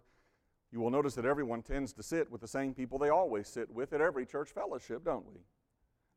you 0.73 0.81
will 0.81 0.91
notice 0.91 1.15
that 1.15 1.27
everyone 1.27 1.63
tends 1.63 1.93
to 1.93 2.03
sit 2.03 2.31
with 2.31 2.41
the 2.41 2.49
same 2.49 2.73
people 2.73 2.99
they 2.99 3.11
always 3.11 3.47
sit 3.47 3.71
with 3.71 3.93
at 3.93 4.01
every 4.01 4.25
church 4.25 4.51
fellowship, 4.51 5.05
don't 5.05 5.27
we? 5.27 5.41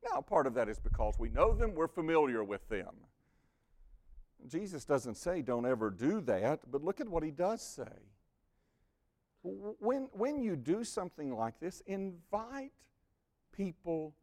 Now, 0.09 0.21
part 0.21 0.47
of 0.47 0.53
that 0.53 0.69
is 0.69 0.79
because 0.79 1.15
we 1.19 1.29
know 1.29 1.53
them, 1.53 1.75
we're 1.75 1.87
familiar 1.87 2.43
with 2.43 2.67
them. 2.69 2.93
Jesus 4.47 4.85
doesn't 4.85 5.15
say 5.15 5.41
don't 5.41 5.65
ever 5.65 5.89
do 5.89 6.21
that, 6.21 6.71
but 6.71 6.83
look 6.83 7.01
at 7.01 7.09
what 7.09 7.23
he 7.23 7.31
does 7.31 7.61
say. 7.61 7.83
When, 9.43 10.07
when 10.13 10.41
you 10.41 10.55
do 10.55 10.83
something 10.83 11.35
like 11.35 11.59
this, 11.59 11.81
invite 11.85 12.71
people 13.51 14.15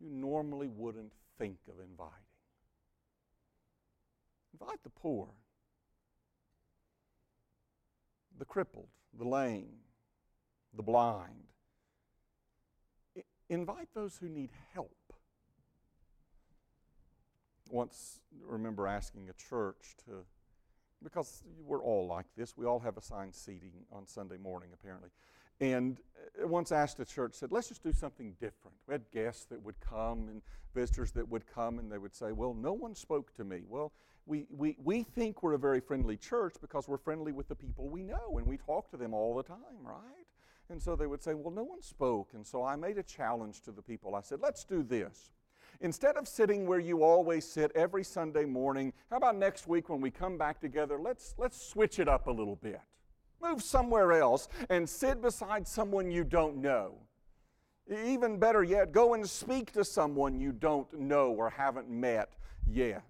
you 0.00 0.10
normally 0.10 0.68
wouldn't 0.68 1.12
think 1.38 1.56
of 1.68 1.74
inviting. 1.80 2.12
Invite 4.60 4.82
the 4.82 4.90
poor, 4.90 5.28
the 8.38 8.44
crippled, 8.44 8.88
the 9.16 9.24
lame, 9.24 9.80
the 10.74 10.82
blind. 10.82 11.52
I- 13.16 13.22
invite 13.48 13.88
those 13.94 14.16
who 14.16 14.28
need 14.28 14.50
help. 14.74 14.94
Once, 17.70 18.20
remember 18.42 18.86
asking 18.86 19.28
a 19.28 19.32
church 19.34 19.96
to, 20.06 20.24
because 21.02 21.44
we're 21.64 21.82
all 21.82 22.06
like 22.06 22.26
this, 22.36 22.56
we 22.56 22.64
all 22.64 22.80
have 22.80 22.96
assigned 22.96 23.34
seating 23.34 23.84
on 23.92 24.06
Sunday 24.06 24.38
morning, 24.38 24.70
apparently. 24.72 25.10
and 25.60 25.98
uh, 26.42 26.46
once 26.46 26.72
asked 26.72 27.00
a 27.00 27.04
church, 27.04 27.34
said, 27.34 27.52
let's 27.52 27.68
just 27.68 27.82
do 27.82 27.92
something 27.92 28.34
different. 28.40 28.76
We 28.86 28.94
had 28.94 29.10
guests 29.10 29.44
that 29.46 29.62
would 29.62 29.80
come 29.80 30.28
and 30.28 30.40
visitors 30.74 31.12
that 31.12 31.28
would 31.28 31.46
come, 31.46 31.78
and 31.78 31.90
they 31.90 31.98
would 31.98 32.14
say, 32.14 32.32
well, 32.32 32.54
no 32.54 32.72
one 32.72 32.94
spoke 32.94 33.34
to 33.34 33.44
me. 33.44 33.62
Well, 33.68 33.92
we, 34.28 34.46
we, 34.50 34.76
we 34.84 35.02
think 35.02 35.42
we're 35.42 35.54
a 35.54 35.58
very 35.58 35.80
friendly 35.80 36.16
church 36.16 36.54
because 36.60 36.86
we're 36.86 36.98
friendly 36.98 37.32
with 37.32 37.48
the 37.48 37.54
people 37.54 37.88
we 37.88 38.02
know, 38.02 38.36
and 38.36 38.46
we 38.46 38.58
talk 38.58 38.90
to 38.90 38.96
them 38.96 39.14
all 39.14 39.34
the 39.34 39.42
time, 39.42 39.58
right? 39.82 40.26
And 40.70 40.80
so 40.80 40.94
they 40.94 41.06
would 41.06 41.22
say, 41.22 41.32
well, 41.34 41.50
no 41.50 41.64
one 41.64 41.80
spoke. 41.82 42.28
And 42.34 42.46
so 42.46 42.62
I 42.62 42.76
made 42.76 42.98
a 42.98 43.02
challenge 43.02 43.62
to 43.62 43.72
the 43.72 43.80
people. 43.80 44.14
I 44.14 44.20
said, 44.20 44.40
let's 44.42 44.64
do 44.64 44.82
this. 44.82 45.30
Instead 45.80 46.16
of 46.16 46.28
sitting 46.28 46.66
where 46.66 46.78
you 46.78 47.02
always 47.02 47.48
sit 47.48 47.72
every 47.74 48.04
Sunday 48.04 48.44
morning, 48.44 48.92
how 49.10 49.16
about 49.16 49.36
next 49.36 49.66
week 49.66 49.88
when 49.88 50.00
we 50.00 50.10
come 50.10 50.36
back 50.36 50.60
together, 50.60 50.98
let's, 50.98 51.34
let's 51.38 51.60
switch 51.60 51.98
it 51.98 52.08
up 52.08 52.26
a 52.26 52.30
little 52.30 52.56
bit. 52.56 52.80
Move 53.40 53.62
somewhere 53.62 54.12
else 54.12 54.48
and 54.68 54.88
sit 54.88 55.22
beside 55.22 55.66
someone 55.66 56.10
you 56.10 56.24
don't 56.24 56.56
know. 56.56 56.96
Even 58.04 58.38
better 58.38 58.62
yet, 58.62 58.92
go 58.92 59.14
and 59.14 59.28
speak 59.28 59.72
to 59.72 59.84
someone 59.84 60.38
you 60.38 60.52
don't 60.52 60.92
know 60.92 61.30
or 61.30 61.48
haven't 61.48 61.88
met 61.88 62.34
yet. 62.66 63.02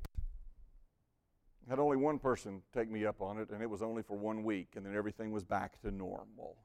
Had 1.68 1.78
only 1.78 1.96
one 1.98 2.18
person 2.18 2.62
take 2.72 2.90
me 2.90 3.04
up 3.04 3.20
on 3.20 3.38
it, 3.38 3.50
and 3.50 3.62
it 3.62 3.68
was 3.68 3.83
only 3.83 4.02
for 4.02 4.16
one 4.16 4.42
week, 4.42 4.68
and 4.76 4.87
then 4.87 4.96
everything 4.96 5.33
was 5.33 5.44
back 5.44 5.81
to 5.83 5.90
normal. 5.90 6.57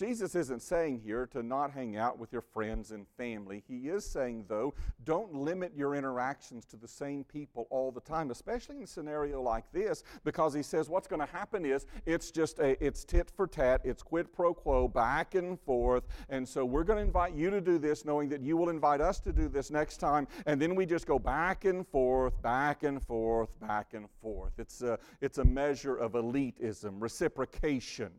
Jesus 0.00 0.34
isn't 0.34 0.62
saying 0.62 0.98
here 1.04 1.26
to 1.26 1.42
not 1.42 1.72
hang 1.72 1.98
out 1.98 2.18
with 2.18 2.32
your 2.32 2.40
friends 2.40 2.90
and 2.90 3.06
family. 3.18 3.62
He 3.68 3.90
is 3.90 4.02
saying, 4.02 4.46
though, 4.48 4.72
don't 5.04 5.34
limit 5.34 5.72
your 5.76 5.94
interactions 5.94 6.64
to 6.70 6.78
the 6.78 6.88
same 6.88 7.22
people 7.22 7.66
all 7.68 7.92
the 7.92 8.00
time, 8.00 8.30
especially 8.30 8.78
in 8.78 8.84
a 8.84 8.86
scenario 8.86 9.42
like 9.42 9.70
this, 9.74 10.02
because 10.24 10.54
he 10.54 10.62
says 10.62 10.88
what's 10.88 11.06
going 11.06 11.20
to 11.20 11.30
happen 11.30 11.66
is 11.66 11.84
it's 12.06 12.30
just 12.30 12.60
a, 12.60 12.82
it's 12.82 13.04
tit 13.04 13.30
for 13.30 13.46
tat, 13.46 13.82
it's 13.84 14.02
quid 14.02 14.32
pro 14.32 14.54
quo, 14.54 14.88
back 14.88 15.34
and 15.34 15.60
forth. 15.60 16.04
And 16.30 16.48
so 16.48 16.64
we're 16.64 16.84
going 16.84 16.96
to 16.96 17.04
invite 17.04 17.34
you 17.34 17.50
to 17.50 17.60
do 17.60 17.78
this, 17.78 18.06
knowing 18.06 18.30
that 18.30 18.40
you 18.40 18.56
will 18.56 18.70
invite 18.70 19.02
us 19.02 19.20
to 19.20 19.34
do 19.34 19.50
this 19.50 19.70
next 19.70 19.98
time. 19.98 20.26
And 20.46 20.62
then 20.62 20.76
we 20.76 20.86
just 20.86 21.06
go 21.06 21.18
back 21.18 21.66
and 21.66 21.86
forth, 21.86 22.40
back 22.40 22.84
and 22.84 23.02
forth, 23.02 23.50
back 23.60 23.92
and 23.92 24.08
forth. 24.22 24.54
It's 24.56 24.80
a, 24.80 24.98
it's 25.20 25.36
a 25.36 25.44
measure 25.44 25.94
of 25.94 26.12
elitism, 26.12 27.02
reciprocation 27.02 28.12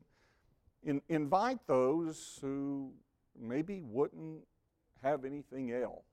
in, 0.83 1.01
invite 1.09 1.59
those 1.67 2.39
who 2.41 2.91
maybe 3.39 3.81
wouldn't 3.83 4.41
have 5.01 5.25
anything 5.25 5.71
else. 5.71 6.05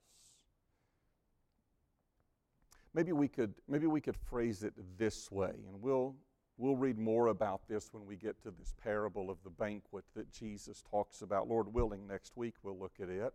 Maybe 2.95 3.13
we 3.13 3.29
could, 3.29 3.55
maybe 3.69 3.87
we 3.87 4.01
could 4.01 4.17
phrase 4.17 4.63
it 4.63 4.73
this 4.97 5.31
way, 5.31 5.53
and 5.69 5.81
we'll, 5.81 6.15
we'll 6.57 6.77
read 6.77 6.99
more 6.99 7.29
about 7.29 7.61
this 7.69 7.91
when 7.93 8.07
we 8.07 8.17
get 8.17 8.43
to 8.43 8.51
this 8.51 8.75
parable 8.83 9.31
of 9.31 9.39
the 9.45 9.51
banquet 9.51 10.05
that 10.17 10.33
Jesus 10.33 10.83
talks 10.91 11.23
about. 11.23 11.49
Lord 11.49 11.73
willing, 11.73 12.07
next 12.07 12.37
week 12.37 12.55
we'll 12.63 12.79
look 12.79 12.95
at 13.01 13.09
it. 13.09 13.33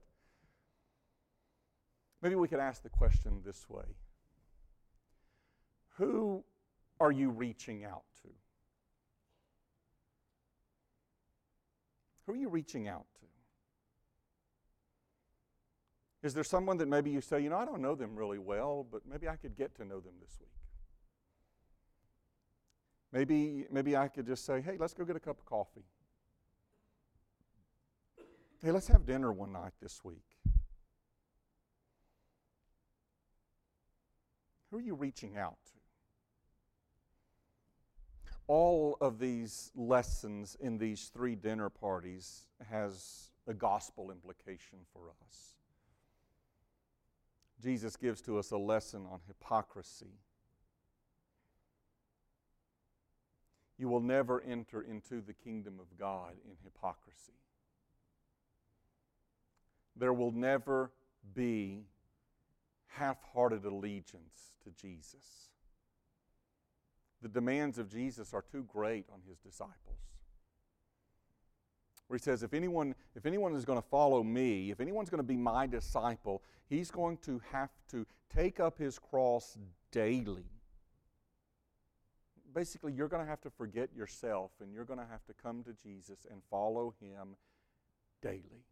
Maybe 2.21 2.35
we 2.35 2.47
could 2.47 2.59
ask 2.59 2.81
the 2.81 2.89
question 2.89 3.41
this 3.45 3.69
way 3.69 3.85
Who 5.97 6.43
are 6.99 7.11
you 7.11 7.29
reaching 7.29 7.83
out 7.85 8.03
to? 8.23 8.29
Who 12.25 12.33
are 12.33 12.37
you 12.37 12.49
reaching 12.49 12.87
out 12.87 13.05
to? 13.19 13.25
Is 16.25 16.33
there 16.33 16.43
someone 16.43 16.77
that 16.77 16.87
maybe 16.87 17.09
you 17.11 17.19
say, 17.19 17.41
you 17.41 17.49
know, 17.49 17.57
I 17.57 17.65
don't 17.65 17.81
know 17.81 17.95
them 17.95 18.15
really 18.15 18.39
well, 18.39 18.87
but 18.89 19.01
maybe 19.05 19.27
I 19.27 19.35
could 19.35 19.57
get 19.57 19.75
to 19.75 19.85
know 19.85 19.99
them 19.99 20.13
this 20.21 20.37
week? 20.39 20.49
Maybe, 23.11 23.65
maybe 23.69 23.97
I 23.97 24.07
could 24.07 24.25
just 24.25 24.45
say, 24.45 24.61
hey, 24.61 24.77
let's 24.79 24.93
go 24.93 25.03
get 25.03 25.17
a 25.17 25.19
cup 25.19 25.37
of 25.37 25.45
coffee. 25.45 25.85
Hey, 28.63 28.71
let's 28.71 28.87
have 28.87 29.05
dinner 29.05 29.33
one 29.33 29.51
night 29.51 29.73
this 29.81 30.03
week. 30.03 30.23
Who 34.71 34.77
are 34.77 34.81
you 34.81 34.95
reaching 34.95 35.37
out 35.37 35.57
to? 35.65 35.82
All 38.47 38.97
of 38.99 39.19
these 39.19 39.71
lessons 39.75 40.57
in 40.59 40.77
these 40.77 41.09
three 41.13 41.35
dinner 41.35 41.69
parties 41.69 42.45
has 42.69 43.29
a 43.47 43.53
gospel 43.53 44.11
implication 44.11 44.79
for 44.91 45.01
us. 45.25 45.55
Jesus 47.61 47.95
gives 47.95 48.21
to 48.21 48.37
us 48.37 48.51
a 48.51 48.57
lesson 48.57 49.05
on 49.09 49.19
hypocrisy. 49.27 50.19
You 53.77 53.87
will 53.87 54.01
never 54.01 54.41
enter 54.41 54.81
into 54.81 55.21
the 55.21 55.33
kingdom 55.33 55.79
of 55.79 55.97
God 55.97 56.33
in 56.45 56.55
hypocrisy. 56.63 57.33
There 59.95 60.13
will 60.13 60.31
never 60.31 60.91
be 61.33 61.85
half 62.87 63.17
hearted 63.33 63.65
allegiance 63.65 64.53
to 64.63 64.71
Jesus 64.71 65.52
the 67.23 67.29
demands 67.29 67.79
of 67.79 67.89
Jesus 67.89 68.33
are 68.33 68.43
too 68.51 68.65
great 68.67 69.05
on 69.11 69.21
his 69.27 69.39
disciples. 69.39 69.97
Where 72.07 72.17
he 72.17 72.21
says, 72.21 72.43
if 72.43 72.53
anyone, 72.53 72.93
if 73.15 73.25
anyone 73.25 73.55
is 73.55 73.63
going 73.63 73.81
to 73.81 73.87
follow 73.87 74.21
me, 74.21 74.69
if 74.69 74.81
anyone's 74.81 75.09
going 75.09 75.19
to 75.19 75.27
be 75.27 75.37
my 75.37 75.65
disciple, 75.65 76.43
he's 76.69 76.91
going 76.91 77.17
to 77.19 77.41
have 77.51 77.71
to 77.91 78.05
take 78.35 78.59
up 78.59 78.77
his 78.77 78.99
cross 78.99 79.57
daily. 79.91 80.45
Basically, 82.53 82.91
you're 82.91 83.07
going 83.07 83.23
to 83.23 83.29
have 83.29 83.41
to 83.41 83.49
forget 83.49 83.89
yourself 83.95 84.51
and 84.61 84.73
you're 84.73 84.85
going 84.85 84.99
to 84.99 85.07
have 85.09 85.25
to 85.25 85.33
come 85.33 85.63
to 85.63 85.73
Jesus 85.81 86.27
and 86.29 86.41
follow 86.51 86.93
him 86.99 87.35
daily 88.21 88.65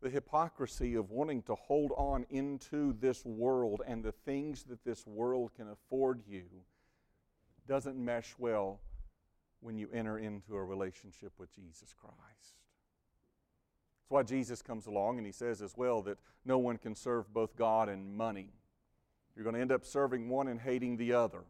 the 0.00 0.10
hypocrisy 0.10 0.94
of 0.94 1.10
wanting 1.10 1.42
to 1.42 1.54
hold 1.54 1.92
on 1.96 2.24
into 2.30 2.94
this 3.00 3.24
world 3.24 3.82
and 3.86 4.04
the 4.04 4.12
things 4.12 4.64
that 4.64 4.84
this 4.84 5.06
world 5.06 5.50
can 5.56 5.68
afford 5.68 6.22
you 6.28 6.44
doesn't 7.66 7.96
mesh 7.96 8.34
well 8.38 8.80
when 9.60 9.76
you 9.76 9.88
enter 9.92 10.18
into 10.18 10.54
a 10.54 10.64
relationship 10.64 11.32
with 11.38 11.52
Jesus 11.52 11.92
Christ. 12.00 12.54
That's 14.00 14.10
why 14.10 14.22
Jesus 14.22 14.62
comes 14.62 14.86
along 14.86 15.18
and 15.18 15.26
he 15.26 15.32
says 15.32 15.60
as 15.60 15.76
well 15.76 16.00
that 16.02 16.18
no 16.44 16.58
one 16.58 16.78
can 16.78 16.94
serve 16.94 17.32
both 17.32 17.56
God 17.56 17.88
and 17.88 18.16
money. 18.16 18.52
You're 19.34 19.44
going 19.44 19.54
to 19.54 19.60
end 19.60 19.72
up 19.72 19.84
serving 19.84 20.28
one 20.28 20.48
and 20.48 20.60
hating 20.60 20.96
the 20.96 21.12
other. 21.12 21.42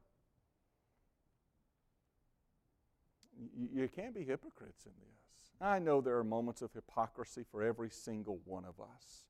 You 3.57 3.89
can't 3.89 4.15
be 4.15 4.25
hypocrites 4.25 4.87
in 4.87 4.93
this. 5.01 5.28
I 5.61 5.79
know 5.79 6.01
there 6.01 6.19
are 6.19 6.25
moments 6.25 6.63
of 6.63 6.73
hypocrisy 6.73 7.45
for 7.51 7.63
every 7.63 7.91
single 7.91 8.41
one 8.45 8.65
of 8.65 8.81
us. 8.81 9.25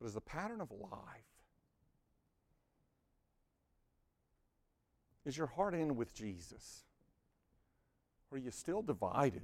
But 0.00 0.06
as 0.06 0.16
a 0.16 0.20
pattern 0.20 0.60
of 0.60 0.70
life, 0.70 1.32
is 5.24 5.36
your 5.36 5.46
heart 5.46 5.74
in 5.74 5.94
with 5.96 6.14
Jesus? 6.14 6.84
Or 8.30 8.38
are 8.38 8.40
you 8.40 8.50
still 8.50 8.82
divided? 8.82 9.42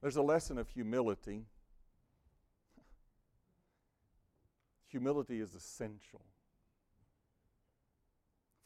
There's 0.00 0.16
a 0.16 0.22
lesson 0.22 0.56
of 0.56 0.68
humility. 0.68 1.46
Humility 4.88 5.40
is 5.40 5.54
essential 5.54 6.22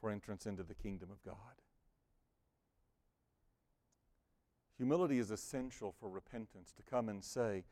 for 0.00 0.10
entrance 0.10 0.44
into 0.44 0.62
the 0.62 0.74
kingdom 0.74 1.08
of 1.10 1.22
God. 1.24 1.36
Humility 4.80 5.18
is 5.18 5.30
essential 5.30 5.94
for 6.00 6.08
repentance 6.08 6.72
to 6.72 6.82
come 6.82 7.10
and 7.10 7.22
say, 7.22 7.64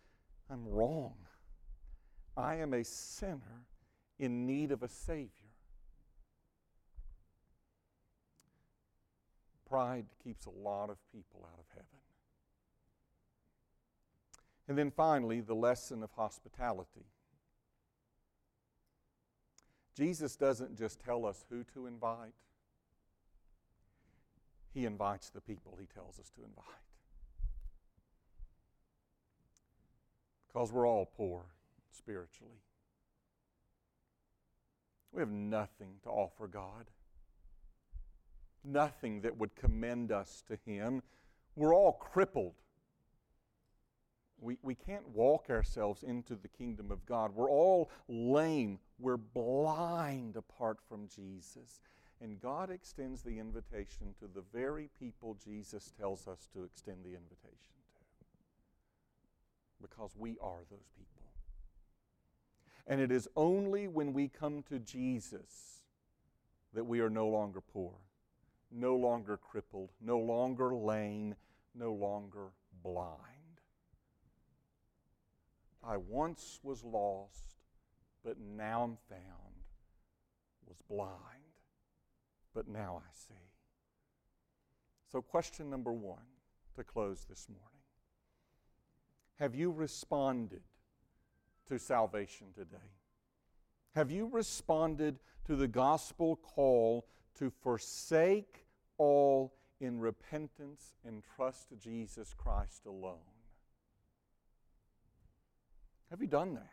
I'm 0.50 0.68
wrong. 0.68 1.14
I 2.36 2.56
am 2.56 2.74
a 2.74 2.84
sinner 2.84 3.64
in 4.18 4.46
need 4.46 4.72
of 4.72 4.82
a 4.82 4.88
Savior. 4.88 5.30
Pride 9.66 10.04
keeps 10.22 10.44
a 10.44 10.50
lot 10.50 10.90
of 10.90 10.98
people 11.10 11.48
out 11.50 11.58
of 11.58 11.64
heaven. 11.70 11.86
And 14.68 14.76
then 14.76 14.90
finally, 14.90 15.40
the 15.40 15.54
lesson 15.54 16.02
of 16.02 16.10
hospitality. 16.12 17.06
Jesus 19.96 20.36
doesn't 20.36 20.76
just 20.76 21.00
tell 21.00 21.24
us 21.24 21.46
who 21.48 21.64
to 21.72 21.86
invite, 21.86 22.34
He 24.74 24.84
invites 24.84 25.30
the 25.30 25.40
people 25.40 25.78
He 25.80 25.86
tells 25.86 26.20
us 26.20 26.28
to 26.36 26.42
invite. 26.44 26.87
Because 30.58 30.72
we're 30.72 30.88
all 30.88 31.06
poor 31.16 31.44
spiritually. 31.92 32.58
We 35.12 35.20
have 35.20 35.30
nothing 35.30 36.00
to 36.02 36.08
offer 36.08 36.48
God, 36.48 36.86
nothing 38.64 39.20
that 39.20 39.36
would 39.38 39.54
commend 39.54 40.10
us 40.10 40.42
to 40.48 40.58
Him. 40.68 41.00
We're 41.54 41.72
all 41.72 41.92
crippled. 41.92 42.54
We, 44.40 44.58
we 44.62 44.74
can't 44.74 45.08
walk 45.10 45.46
ourselves 45.48 46.02
into 46.02 46.34
the 46.34 46.48
kingdom 46.48 46.90
of 46.90 47.06
God. 47.06 47.36
We're 47.36 47.50
all 47.50 47.92
lame. 48.08 48.80
We're 48.98 49.16
blind 49.16 50.34
apart 50.34 50.78
from 50.88 51.06
Jesus. 51.06 51.82
And 52.20 52.40
God 52.40 52.68
extends 52.68 53.22
the 53.22 53.38
invitation 53.38 54.12
to 54.18 54.26
the 54.26 54.42
very 54.52 54.90
people 54.98 55.36
Jesus 55.44 55.92
tells 55.96 56.26
us 56.26 56.48
to 56.52 56.64
extend 56.64 57.04
the 57.04 57.14
invitation. 57.14 57.78
Because 59.80 60.10
we 60.16 60.36
are 60.40 60.60
those 60.70 60.88
people. 60.96 61.22
And 62.86 63.00
it 63.00 63.12
is 63.12 63.28
only 63.36 63.86
when 63.86 64.12
we 64.12 64.28
come 64.28 64.62
to 64.64 64.78
Jesus 64.78 65.82
that 66.74 66.84
we 66.84 67.00
are 67.00 67.10
no 67.10 67.28
longer 67.28 67.60
poor, 67.60 67.92
no 68.70 68.96
longer 68.96 69.36
crippled, 69.36 69.90
no 70.00 70.18
longer 70.18 70.74
lame, 70.74 71.34
no 71.74 71.92
longer 71.92 72.48
blind. 72.82 73.18
I 75.84 75.96
once 75.96 76.60
was 76.62 76.82
lost, 76.82 77.56
but 78.24 78.38
now 78.38 78.82
I'm 78.82 78.98
found, 79.08 79.64
was 80.66 80.78
blind 80.88 81.38
but 82.58 82.66
now 82.66 83.00
I 83.00 83.10
see. 83.12 83.52
So, 85.12 85.22
question 85.22 85.70
number 85.70 85.92
one 85.92 86.26
to 86.74 86.82
close 86.82 87.24
this 87.28 87.46
morning 87.48 87.77
Have 89.38 89.54
you 89.54 89.70
responded 89.70 90.62
to 91.68 91.78
salvation 91.78 92.48
today? 92.54 92.76
Have 93.94 94.10
you 94.10 94.26
responded 94.26 95.18
to 95.44 95.54
the 95.54 95.68
gospel 95.68 96.36
call 96.36 97.06
to 97.38 97.50
forsake 97.50 98.66
all 98.96 99.54
in 99.80 100.00
repentance 100.00 100.94
and 101.06 101.22
trust 101.36 101.68
Jesus 101.78 102.34
Christ 102.36 102.86
alone? 102.86 103.18
Have 106.10 106.20
you 106.20 106.26
done 106.26 106.54
that? 106.54 106.70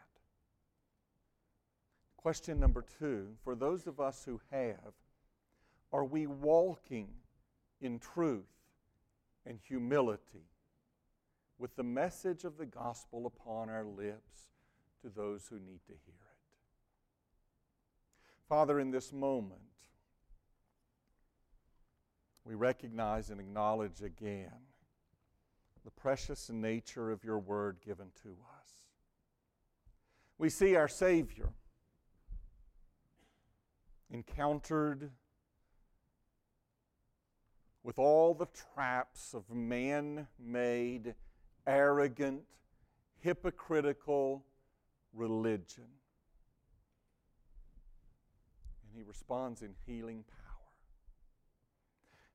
Question 2.18 2.60
number 2.60 2.84
two 3.00 3.28
for 3.44 3.54
those 3.54 3.86
of 3.86 4.00
us 4.00 4.24
who 4.26 4.42
have, 4.50 4.94
are 5.94 6.06
we 6.06 6.26
walking 6.26 7.10
in 7.80 8.00
truth 8.00 8.46
and 9.46 9.60
humility 9.60 10.48
with 11.58 11.76
the 11.76 11.84
message 11.84 12.44
of 12.44 12.58
the 12.58 12.66
gospel 12.66 13.26
upon 13.26 13.70
our 13.70 13.86
lips 13.86 14.50
to 15.02 15.10
those 15.10 15.48
who 15.48 15.56
need 15.56 15.82
to 15.86 15.94
hear 16.06 16.16
it? 16.16 16.36
Father, 18.48 18.80
in 18.80 18.92
this 18.92 19.12
moment, 19.12 19.62
we 22.44 22.54
recognize 22.54 23.30
and 23.30 23.40
acknowledge 23.40 24.02
again 24.02 24.52
the 25.84 25.92
precious 25.92 26.50
nature 26.50 27.12
of 27.12 27.24
your 27.24 27.40
word 27.40 27.78
given 27.86 28.08
to 28.24 28.30
us. 28.30 28.70
We 30.38 30.50
see 30.50 30.76
our 30.76 30.88
Savior 30.88 31.50
encountered 34.10 35.12
with 37.84 38.00
all 38.00 38.34
the 38.34 38.48
traps 38.74 39.34
of 39.34 39.50
man 39.52 40.28
made, 40.40 41.14
arrogant, 41.68 42.42
hypocritical 43.20 44.46
religion. 45.14 45.88
And 48.84 48.92
he 48.96 49.04
responds 49.04 49.62
in 49.62 49.74
healing 49.86 50.24
power. 50.28 50.42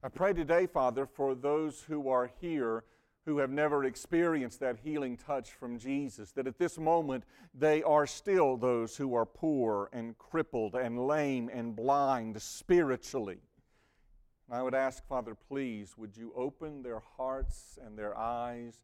I 0.02 0.08
pray 0.08 0.32
today, 0.32 0.66
Father, 0.66 1.06
for 1.06 1.34
those 1.34 1.82
who 1.82 2.08
are 2.08 2.30
here 2.40 2.84
who 3.26 3.38
have 3.38 3.50
never 3.50 3.84
experienced 3.84 4.60
that 4.60 4.78
healing 4.82 5.16
touch 5.16 5.50
from 5.50 5.78
Jesus, 5.78 6.32
that 6.32 6.46
at 6.46 6.58
this 6.58 6.78
moment 6.78 7.24
they 7.54 7.82
are 7.82 8.06
still 8.06 8.56
those 8.56 8.96
who 8.96 9.14
are 9.14 9.26
poor 9.26 9.90
and 9.92 10.16
crippled 10.16 10.74
and 10.74 11.06
lame 11.06 11.50
and 11.52 11.76
blind 11.76 12.40
spiritually. 12.40 13.38
I 14.50 14.62
would 14.62 14.74
ask, 14.74 15.06
Father, 15.06 15.34
please, 15.34 15.96
would 15.96 16.16
you 16.16 16.32
open 16.34 16.82
their 16.82 17.02
hearts 17.16 17.78
and 17.84 17.96
their 17.96 18.16
eyes 18.18 18.80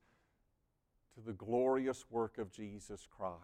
to 1.16 1.22
the 1.24 1.32
glorious 1.32 2.04
work 2.10 2.38
of 2.38 2.52
Jesus 2.52 3.08
Christ, 3.10 3.40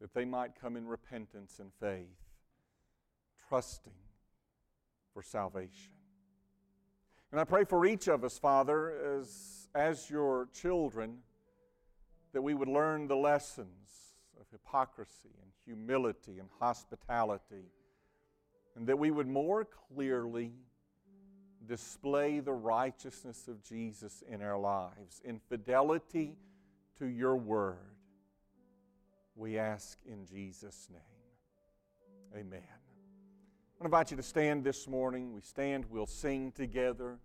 that 0.00 0.12
they 0.14 0.26
might 0.26 0.60
come 0.60 0.76
in 0.76 0.86
repentance 0.86 1.58
and 1.58 1.72
faith, 1.80 2.06
trusting 3.48 3.92
for 5.14 5.22
salvation. 5.22 5.92
And 7.32 7.40
I 7.40 7.44
pray 7.44 7.64
for 7.64 7.86
each 7.86 8.08
of 8.08 8.24
us, 8.24 8.38
Father, 8.38 9.18
as, 9.18 9.68
as 9.74 10.10
your 10.10 10.48
children, 10.52 11.18
that 12.32 12.42
we 12.42 12.54
would 12.54 12.68
learn 12.68 13.08
the 13.08 13.16
lessons 13.16 14.14
of 14.38 14.46
hypocrisy 14.50 15.30
and 15.42 15.50
humility 15.64 16.38
and 16.38 16.48
hospitality, 16.60 17.72
and 18.76 18.86
that 18.86 18.98
we 18.98 19.10
would 19.10 19.26
more 19.26 19.66
clearly 19.94 20.52
display 21.68 22.40
the 22.40 22.52
righteousness 22.52 23.46
of 23.46 23.62
Jesus 23.62 24.24
in 24.28 24.42
our 24.42 24.58
lives, 24.58 25.20
in 25.24 25.38
fidelity 25.48 26.36
to 26.98 27.06
your 27.06 27.36
word. 27.36 27.76
We 29.36 29.58
ask 29.58 29.98
in 30.06 30.26
Jesus' 30.26 30.88
name. 30.90 32.40
Amen. 32.40 32.62
I 33.80 33.84
invite 33.84 34.10
you 34.10 34.16
to 34.16 34.22
stand 34.22 34.64
this 34.64 34.88
morning. 34.88 35.32
We 35.32 35.42
stand, 35.42 35.84
we'll 35.88 36.06
sing 36.06 36.50
together. 36.50 37.18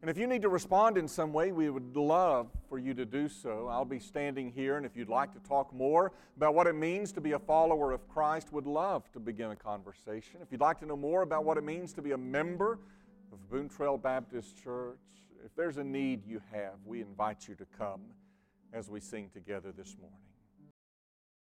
And 0.00 0.08
if 0.08 0.16
you 0.16 0.28
need 0.28 0.42
to 0.42 0.48
respond 0.48 0.96
in 0.96 1.08
some 1.08 1.32
way, 1.32 1.50
we 1.50 1.68
would 1.68 1.96
love 1.96 2.50
for 2.68 2.78
you 2.78 2.94
to 2.94 3.04
do 3.04 3.28
so. 3.28 3.66
I'll 3.68 3.84
be 3.84 3.98
standing 3.98 4.52
here, 4.52 4.76
and 4.76 4.86
if 4.86 4.96
you'd 4.96 5.08
like 5.08 5.32
to 5.32 5.40
talk 5.40 5.74
more 5.74 6.12
about 6.36 6.54
what 6.54 6.68
it 6.68 6.76
means 6.76 7.10
to 7.12 7.20
be 7.20 7.32
a 7.32 7.38
follower 7.38 7.90
of 7.90 8.06
Christ, 8.08 8.52
would 8.52 8.66
love 8.66 9.10
to 9.10 9.18
begin 9.18 9.50
a 9.50 9.56
conversation. 9.56 10.38
If 10.40 10.52
you'd 10.52 10.60
like 10.60 10.78
to 10.80 10.86
know 10.86 10.96
more 10.96 11.22
about 11.22 11.44
what 11.44 11.56
it 11.56 11.64
means 11.64 11.92
to 11.94 12.02
be 12.02 12.12
a 12.12 12.16
member 12.16 12.78
of 13.32 13.50
Boone 13.50 13.68
Trail 13.68 13.98
Baptist 13.98 14.62
Church, 14.62 14.98
if 15.44 15.54
there's 15.54 15.76
a 15.76 15.84
need 15.84 16.26
you 16.26 16.40
have, 16.52 16.74
we 16.84 17.00
invite 17.00 17.48
you 17.48 17.54
to 17.56 17.66
come 17.76 18.00
as 18.72 18.90
we 18.90 19.00
sing 19.00 19.30
together 19.32 19.72
this 19.72 19.96
morning. 20.00 20.27